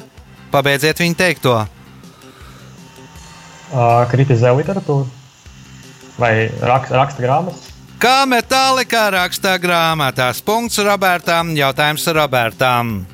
Pabeidziet 0.48 1.02
viņa 1.02 1.18
teikto. 1.18 1.52
Uh, 3.74 4.06
kritizē 4.08 4.54
literatūru 4.56 5.04
vai 6.16 6.48
raksta, 6.62 6.96
raksta 6.96 7.22
grāmatas. 7.24 7.60
Kā 8.00 8.24
Metālika 8.28 9.10
rakstā 9.12 9.58
grāmatās, 9.60 10.40
punkts 10.44 10.78
Robertam, 10.84 11.56
jautājums 11.56 12.06
Robertam. 12.14 13.06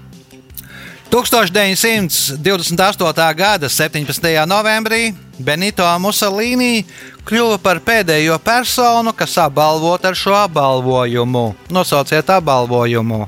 1928. 1.10 3.34
gada 3.34 3.68
17. 3.68 4.46
novembrī 4.46 5.14
Benito 5.40 5.86
Mussolini 5.98 6.84
kļuva 7.24 7.58
par 7.62 7.80
pēdējo 7.84 8.36
personu, 8.44 9.14
kas 9.16 9.38
apbalvota 9.40 10.10
ar 10.12 10.18
šo 10.18 10.34
apbalvojumu. 10.36 11.44
Nosauciet 11.72 12.30
apbalvojumu. 12.36 13.26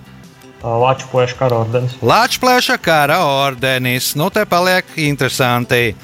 Uh, 0.63 0.77
Latvijas 0.79 1.09
plēša 1.11 1.37
karordenis. 1.41 1.95
Latvijas 2.03 2.69
kara 2.85 3.19
ordenis. 3.27 4.13
Nu, 4.15 4.29
te 4.31 4.45
paliek 4.47 4.87
interesanti. 4.95 5.97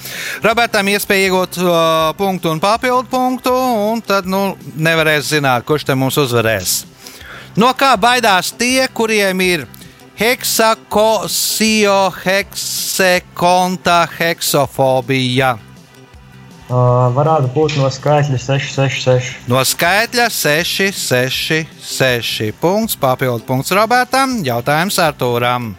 Robertam 0.43 0.89
iespēja 0.91 1.29
iegūt 1.29 1.61
uh, 1.63 1.71
punktu 2.19 2.51
un 2.51 2.59
papildu 2.59 3.07
punktu, 3.13 3.53
un 3.93 4.03
tad 4.03 4.27
nu, 4.27 4.57
nevarēs 4.75 5.31
zināt, 5.31 5.63
kurš 5.69 5.87
te 5.87 5.95
mums 5.95 6.19
uzvarēs. 6.19 6.81
No 7.59 7.71
kā 7.79 7.93
baidās 8.01 8.51
tie, 8.59 8.89
kuriem 8.91 9.41
ir 9.47 9.67
heksakosio, 10.19 12.11
heksekonta, 12.25 14.09
heksofobija? 14.19 15.68
Uh, 16.69 17.07
varētu 17.17 17.49
būt 17.55 17.79
no 17.81 17.89
skaitļa 17.89 18.37
666. 18.37 19.49
No 19.49 19.63
skaitļa 19.65 20.27
6, 20.29 20.91
6, 20.93 21.63
6. 21.81 22.51
Punkts, 22.61 22.97
papildu 23.01 23.47
punkts 23.49 23.73
Robertam, 23.73 24.43
jautājums 24.45 24.99
Artūram. 25.01 25.71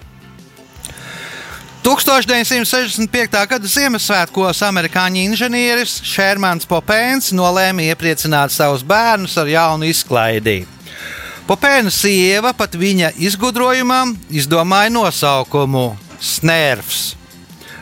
1965. 1.85 3.37
gada 3.53 3.69
Ziemassvētkos 3.69 4.63
amerikāņu 4.65 5.21
inženieris 5.29 5.99
Šermans 6.09 6.65
Popēns 6.67 7.29
nolēma 7.37 7.85
iepriecināt 7.87 8.51
savus 8.51 8.81
bērnus 8.81 9.37
ar 9.37 9.53
jaunu 9.53 9.87
izklaidi. 9.87 10.63
Popēna 11.45 11.93
sieva 11.93 12.49
pat 12.57 12.73
viņa 12.73 13.13
izgudrojumam 13.29 14.17
izdomāja 14.33 14.89
nosaukumu 14.97 15.93
Snervs. 16.17 17.18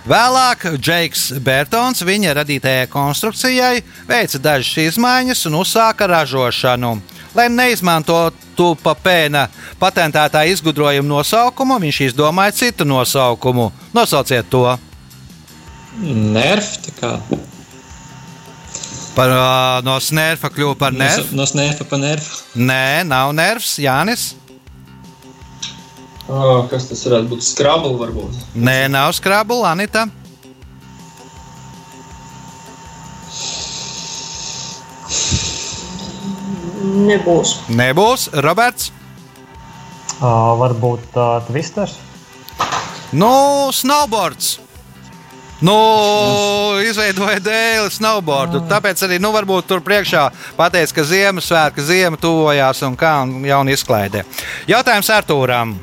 Vēlāk 0.08 0.62
Džeiks 0.80 1.34
Bērtons 1.44 2.00
viņa 2.08 2.38
radītajai 2.38 2.86
konstrukcijai 2.88 3.82
veica 4.08 4.40
dažas 4.40 4.78
izmaiņas 4.86 5.42
un 5.50 5.58
uzsāka 5.60 6.08
ražošanu. 6.08 6.94
Lai 7.36 7.50
neizmantotu 7.52 8.70
papēna 8.80 9.50
patentētā 9.82 10.46
izgudrojuma 10.54 11.12
nosaukumu, 11.12 11.82
viņš 11.84 12.00
izdomāja 12.08 12.56
citu 12.56 12.88
nosaukumu. 12.88 13.68
Nosauciet 13.94 14.48
to 14.50 14.64
Nerf, 15.98 16.76
tā 16.86 16.96
kā 17.02 17.14
par 19.18 19.32
uh, 19.34 19.86
no 19.86 19.96
snērfa 19.98 20.52
kļuva 20.54 20.76
par 20.78 20.94
no, 20.94 21.02
nervu. 21.02 21.34
no 21.36 21.46
snēfa 21.50 21.88
pa 21.90 21.98
nerfu. 21.98 22.44
Nē, 22.56 23.02
nav 23.10 23.34
nervs, 23.36 23.80
Jānis. 23.82 24.36
Kas 26.28 26.90
tas 26.90 27.06
varētu 27.08 27.32
būt? 27.32 27.44
Skrabla 27.48 27.94
varbūt. 27.96 28.40
Nē, 28.60 28.90
nav 28.92 29.14
skrabula, 29.16 29.72
Anita. 29.72 30.08
Nebūs. 37.08 37.56
Nebūs 37.72 38.28
Roberts. 38.44 38.92
Uh, 40.18 40.54
varbūt 40.60 41.16
uh, 41.16 41.38
Twisters. 41.48 41.96
Nu, 43.16 43.70
snowboards. 43.72 44.58
Nu, 45.64 45.74
izveidoja 46.86 47.40
dēli 47.42 47.90
snowboardu. 47.94 48.62
Tāpēc 48.70 49.02
arī, 49.08 49.18
nu, 49.22 49.32
varbūt 49.34 49.70
tur 49.72 49.82
priekšā 49.86 50.28
pateica, 50.58 51.00
ka 51.00 51.06
Ziemassvētka 51.08 51.86
ziema 51.86 52.20
tuvojās 52.22 52.84
un 52.86 52.98
kā 53.00 53.16
un 53.24 53.40
jauni 53.48 53.74
izklaidē. 53.78 54.26
Jautājums 54.70 55.10
Artūram. 55.16 55.74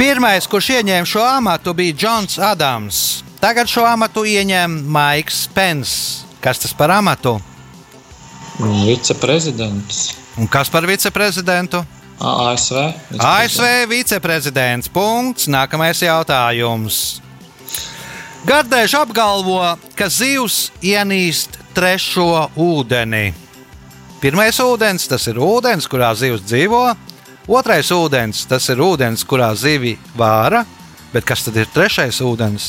Pirmais, 0.00 0.46
kurš 0.48 0.70
ieņēma 0.78 1.04
šo 1.04 1.20
amatu, 1.28 1.74
bija 1.76 1.92
Džons 1.92 2.38
Adams. 2.40 2.98
Tagad 3.36 3.68
šo 3.68 3.82
amatu 3.84 4.22
ieņem 4.24 4.78
Maiks 4.88 5.42
Pence. 5.52 6.22
Kas 6.40 6.62
tas 6.62 6.72
par 6.72 6.88
amatu? 6.94 7.34
Viceprezidents. 8.56 9.98
Un 10.40 10.48
kas 10.48 10.72
par 10.72 10.86
viceprezidentu? 10.88 11.82
ASV. 12.16 12.78
ASV 13.18 13.66
viceprezidents. 13.92 14.88
Punkts. 14.88 15.50
Nākamais 15.52 16.00
jautājums. 16.00 17.20
Gardēž 18.48 18.96
apgalvo, 19.02 19.60
ka 20.00 20.08
zivs 20.08 20.70
ienīst 20.80 21.60
trešo 21.76 22.48
ūdeni. 22.56 23.34
Pirmais 24.24 24.64
ūdens 24.64 25.12
tas 25.12 25.28
ir 25.28 25.44
ūdens, 25.44 25.84
kurā 25.92 26.14
zivs 26.16 26.48
dzīvo. 26.48 26.86
Otrais 27.50 27.88
ūdens 27.90 28.44
tas 28.46 28.68
ir 28.70 28.78
ūdens, 28.78 29.24
kurā 29.26 29.48
zivi 29.58 29.96
vāra. 30.14 30.62
Bet 31.10 31.24
kas 31.26 31.42
tad 31.42 31.56
ir 31.58 31.66
trešais 31.74 32.20
ūdens? 32.22 32.68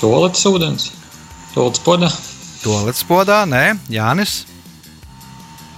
Toaletes 0.00 0.46
ūdens, 0.48 0.86
toaletes 1.52 1.82
podā. 1.84 2.08
Toaletes 2.62 3.04
podā, 3.04 3.42
nē, 3.44 3.74
Jānis. 3.92 4.46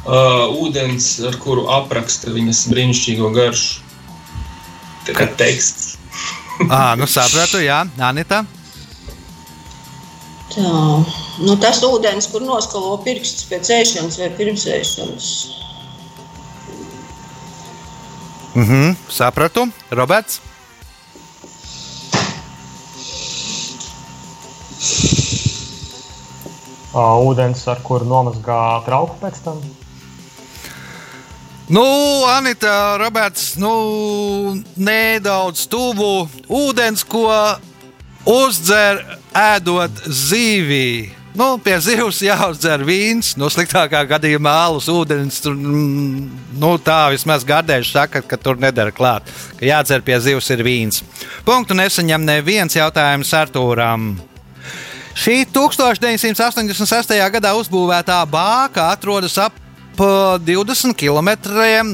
Uh, 0.04 0.46
ūdens, 0.62 1.08
ar 1.26 1.34
kuru 1.42 1.64
apraksta 1.74 2.30
viņas 2.30 2.68
brīnišķīgo 2.70 3.32
garšu. 3.34 3.82
Tā 5.08 5.16
kā 5.18 5.26
teksts. 5.40 5.96
À, 6.68 6.94
nu 7.00 7.10
sapratu, 7.10 7.58
jā, 7.64 7.82
Anita. 7.98 8.44
Tā, 10.54 10.70
nu 11.42 11.58
tas 11.58 11.82
ūdens, 11.82 12.30
kur 12.30 12.46
noskalo 12.46 12.94
pirkstus 13.02 13.48
pēc 13.50 13.74
ēšanas 13.80 14.22
vai 14.22 14.30
pirms 14.38 14.68
ēšanas. 14.70 15.34
Mhm, 18.54 18.94
sapratu, 19.08 19.68
Roberts. 19.90 20.40
Uh, 26.94 27.18
ūdens, 27.26 27.64
ar 27.66 27.80
kuru 27.82 28.06
nomazgā 28.06 28.58
trauku 28.86 29.18
pēc 29.18 29.40
tam. 29.42 29.58
Nu, 31.66 31.82
Anita, 32.30 32.94
Roberts, 33.00 33.56
nu, 33.58 33.72
nedaudz 34.76 35.64
tuvu 35.66 36.28
ūdens, 36.46 37.02
ko 37.02 37.26
uzdzer 38.30 39.02
ēdot 39.34 40.06
zivī. 40.06 41.10
Nu, 41.34 41.56
pie 41.58 41.74
zivs 41.82 42.20
jāuzdzer 42.22 42.84
vīns, 42.86 43.32
nu, 43.34 43.48
sliktākā 43.50 44.04
gadījumā 44.06 44.52
alus, 44.68 44.86
ūdens. 44.86 45.40
Tur, 45.42 45.56
mm, 45.58 46.28
nu, 46.62 46.70
tā 46.78 47.08
vismaz 47.10 47.42
gardēži 47.46 47.90
saka, 47.90 48.22
ka 48.22 48.38
tur 48.38 48.60
nedara 48.62 48.94
klāt. 48.94 49.26
Ka 49.58 49.66
jādzer 49.66 50.04
pie 50.06 50.20
zivs 50.22 50.52
ir 50.54 50.62
vīns. 50.62 51.02
Punktu 51.42 51.74
nesaņem 51.74 52.22
neviens 52.22 52.78
jautājums 52.78 53.34
Artūram. 53.34 54.14
Šī 55.18 55.42
1986. 55.50 57.18
gadā 57.34 57.54
uzbūvētā 57.58 58.22
bāka 58.30 58.92
atrodas 58.94 59.34
ap 59.42 59.58
20 59.98 60.94
km 60.98 61.30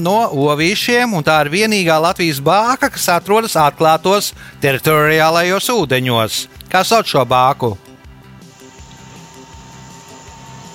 no 0.01 0.21
Ovīšiem, 0.53 1.17
un 1.17 1.25
tā 1.25 1.41
ir 1.45 1.53
vienīgā 1.57 1.97
Latvijas 2.01 2.41
bāka, 2.45 2.93
kas 2.93 3.09
atrodas 3.13 3.57
atklātos 3.57 4.35
teritoriālajos 4.61 5.73
ūdeņos. 5.73 6.43
Kā 6.69 6.85
sauc 6.85 7.09
šo 7.09 7.25
bāku? 7.25 7.79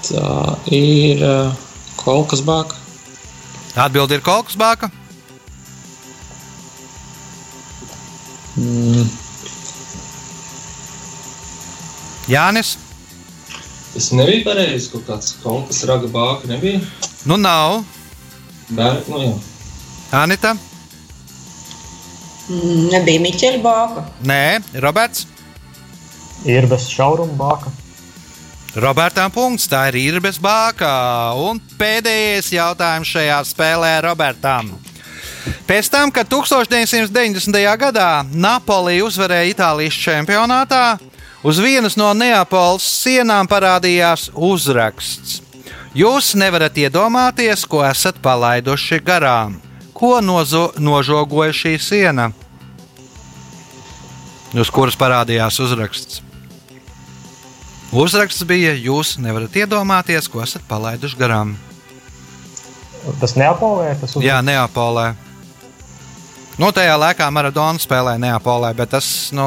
Tā 0.05 0.57
ir 0.75 1.23
uh, 1.25 1.53
kolkas 1.97 2.43
bāka. 2.45 2.77
Atbilde 3.75 4.15
ir 4.15 4.23
Kolkas 4.23 4.55
bāka. 4.55 4.87
Mm, 8.55 9.09
Jānis. 12.31 12.77
Tas 13.95 14.11
nebija 14.15 14.45
pareizi. 14.45 14.91
Kaut 14.93 15.09
kāds 15.09 15.33
kolkas 15.43 15.83
raga 15.89 16.07
bāka 16.11 16.47
nebija. 16.53 16.79
Nu, 17.27 17.35
nav. 17.41 17.81
Bēr, 18.69 19.01
nu, 19.11 19.21
jā. 19.25 19.33
Anita. 20.21 20.55
Mm, 22.45 22.91
Nebija 22.93 23.21
Miķeļa 23.23 23.61
bāka. 23.63 24.05
Nē, 24.29 24.61
Roberts. 24.85 25.25
Ir 26.45 26.67
bez 26.69 26.87
šauruma 26.93 27.35
bāka. 27.39 27.73
Robertam 28.75 29.31
punkts. 29.31 29.69
Tā 29.71 29.85
ir 29.87 29.95
īrbes 30.01 30.35
bāka. 30.43 30.89
Un 31.39 31.61
pēdējais 31.79 32.51
jautājums 32.57 33.07
šajā 33.07 33.37
spēlē 33.47 33.93
Robertam. 34.03 34.73
Pēc 35.69 35.87
tam, 35.93 36.11
kad 36.11 36.27
1990. 36.27 37.55
gadā 37.79 38.25
Napoli 38.33 38.97
uzvarēja 39.05 39.53
Itālijas 39.53 39.95
čempionātā, 40.01 40.97
uz 41.45 41.61
vienas 41.61 41.95
no 41.95 42.11
Neapoles 42.17 42.83
sienām 42.83 43.47
parādījās 43.47 44.27
uzraksts. 44.35 45.39
Jūs 45.95 46.33
nevarat 46.35 46.75
iedomāties, 46.75 47.63
ko 47.69 47.85
esat 47.87 48.19
palaiduši 48.19 48.99
garām. 48.99 49.61
Ko 49.95 50.19
nozo, 50.19 50.73
nožogoja 50.75 51.55
šī 51.55 51.77
siena? 51.79 52.31
Uz 54.51 54.67
kuras 54.67 54.99
parādījās 54.99 55.63
uzraksts. 55.63 56.24
Uzraksts 57.95 58.43
bija: 58.43 58.73
Jūs 58.75 59.15
nevarat 59.23 59.55
iedomāties, 59.55 60.27
ko 60.27 60.41
esat 60.43 60.65
palaiduši 60.67 61.15
garām. 61.15 61.53
Tas 63.21 63.35
neapolē, 63.39 63.93
tas 64.01 64.17
uz... 64.17 64.25
Jā, 64.25 64.41
Neapolē. 64.43 65.13
Nu, 66.59 66.71
tajā 66.75 66.95
laikā 66.99 67.27
Maradona 67.31 67.79
spēlēja 67.79 68.19
Neapolē, 68.19 68.73
bet 68.75 68.91
tas, 68.95 69.07
nu, 69.35 69.45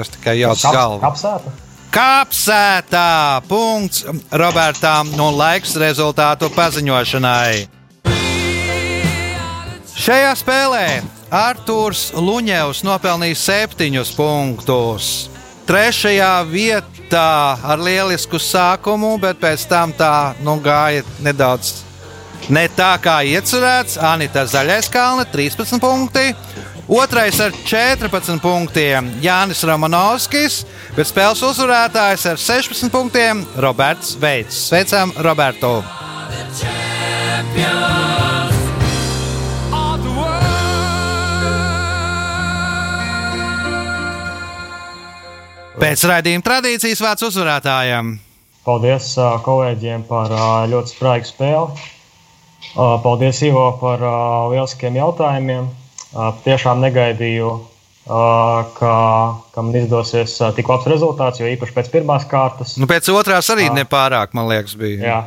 es 0.00 0.10
tikai 0.14 0.38
jaucu 0.40 0.74
galvu. 0.74 1.00
Kapsēta. 1.04 1.54
Kapsētā! 1.94 3.06
Punkts 3.48 4.02
Robertam 4.32 5.14
un 5.14 5.38
laiks 5.38 5.76
rezultātu 5.78 6.50
paziņošanai. 6.56 7.68
Šajā 9.98 10.34
spēlē 10.40 10.84
Arthurs 11.30 12.08
Luņevs 12.16 12.84
nopelnīja 12.86 13.38
septiņus 13.38 14.14
punktus. 14.18 15.10
Trešajā 15.68 16.32
vietā 16.48 16.97
ar 17.16 17.80
lielisku 17.80 18.36
sākumu, 18.36 19.16
bet 19.22 19.40
pēc 19.40 19.64
tam 19.70 19.92
tā 19.96 20.34
nu, 20.44 20.58
gāja 20.60 21.04
nedaudz 21.24 21.88
ne 22.52 22.64
tā 22.70 22.92
kā 23.02 23.20
iecerēts. 23.26 23.98
Anita 24.02 24.44
Zaļais 24.48 24.90
Kalna 24.92 25.26
13 25.28 25.80
punkti. 25.82 26.32
Otrais 26.88 27.36
ar 27.44 27.52
14 27.52 28.40
punktiem 28.40 29.10
Jānis 29.20 29.60
Romanovskis, 29.68 30.62
bet 30.96 31.10
spēles 31.10 31.42
uzvarētājs 31.44 32.24
ar 32.32 32.40
16 32.40 32.88
punktiem 32.94 33.44
Roberts 33.60 34.16
Veits. 34.16 34.64
Sveicam, 34.70 35.12
Robertu! 35.20 35.82
Pēc 45.78 46.02
raidījuma 46.10 46.42
tradīcijas 46.42 47.00
vārds 47.04 47.24
uzvarētājiem. 47.28 48.16
Paldies 48.66 49.12
kolēģiem 49.46 50.02
par 50.08 50.32
ļoti 50.68 50.92
spraigu 50.92 51.28
spēli. 51.28 51.86
Paldies, 52.74 53.40
Ivo, 53.46 53.68
par 53.80 54.02
lieliskiem 54.52 54.98
jautājumiem. 54.98 55.68
Tiešām 56.44 56.82
negaidīju, 56.82 57.52
ka, 58.08 58.94
ka 59.54 59.64
man 59.64 59.78
izdosies 59.78 60.34
tik 60.56 60.70
labs 60.72 60.88
rezultāts, 60.90 61.40
jo 61.40 61.46
īpaši 61.52 61.76
pēc 61.76 61.92
pirmās 61.92 62.26
kārtas. 62.28 62.74
Nu, 62.80 62.88
pēc 62.90 63.10
otrās 63.14 63.50
arī 63.54 63.68
nepārāk, 63.76 64.34
man 64.36 64.50
liekas, 64.50 64.74
bija. 64.80 64.98
Jā. 65.04 65.20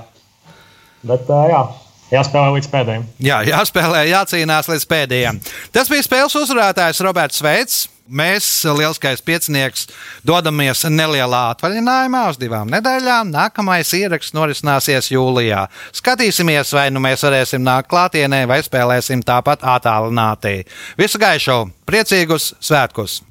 Bet 1.08 1.32
jā, 1.32 1.64
jāspēlē 2.12 2.52
līdz 2.58 2.70
pēdējiem. 2.76 3.08
Jā, 3.24 3.40
jāspēlē, 3.48 4.04
jācīnās 4.12 4.70
līdz 4.74 4.90
pēdējiem. 4.92 5.42
Tas 5.74 5.90
bija 5.90 6.06
spēles 6.06 6.38
uzvarētājs 6.44 7.02
Roberts 7.08 7.42
Veits. 7.46 7.82
Mēs, 8.12 8.46
lielskais 8.68 9.22
piecinieks, 9.24 9.86
dodamies 10.28 10.84
nelielā 10.92 11.42
atvaļinājumā 11.54 12.26
uz 12.34 12.40
divām 12.42 12.68
nedēļām. 12.74 13.32
Nākamais 13.32 13.94
ieraksts 13.96 14.36
norisināsies 14.36 15.12
jūlijā. 15.14 15.64
Skatīsimies, 15.96 16.76
vai 16.76 16.90
nu 16.92 17.00
mēs 17.04 17.24
varēsim 17.24 17.64
nākt 17.64 17.88
klātienē, 17.94 18.44
vai 18.52 18.60
spēlēsim 18.68 19.24
tāpat 19.24 19.64
attālināti. 19.78 20.66
Visu 21.00 21.22
gaišu, 21.24 21.62
priecīgus 21.88 22.52
svētkus! 22.60 23.22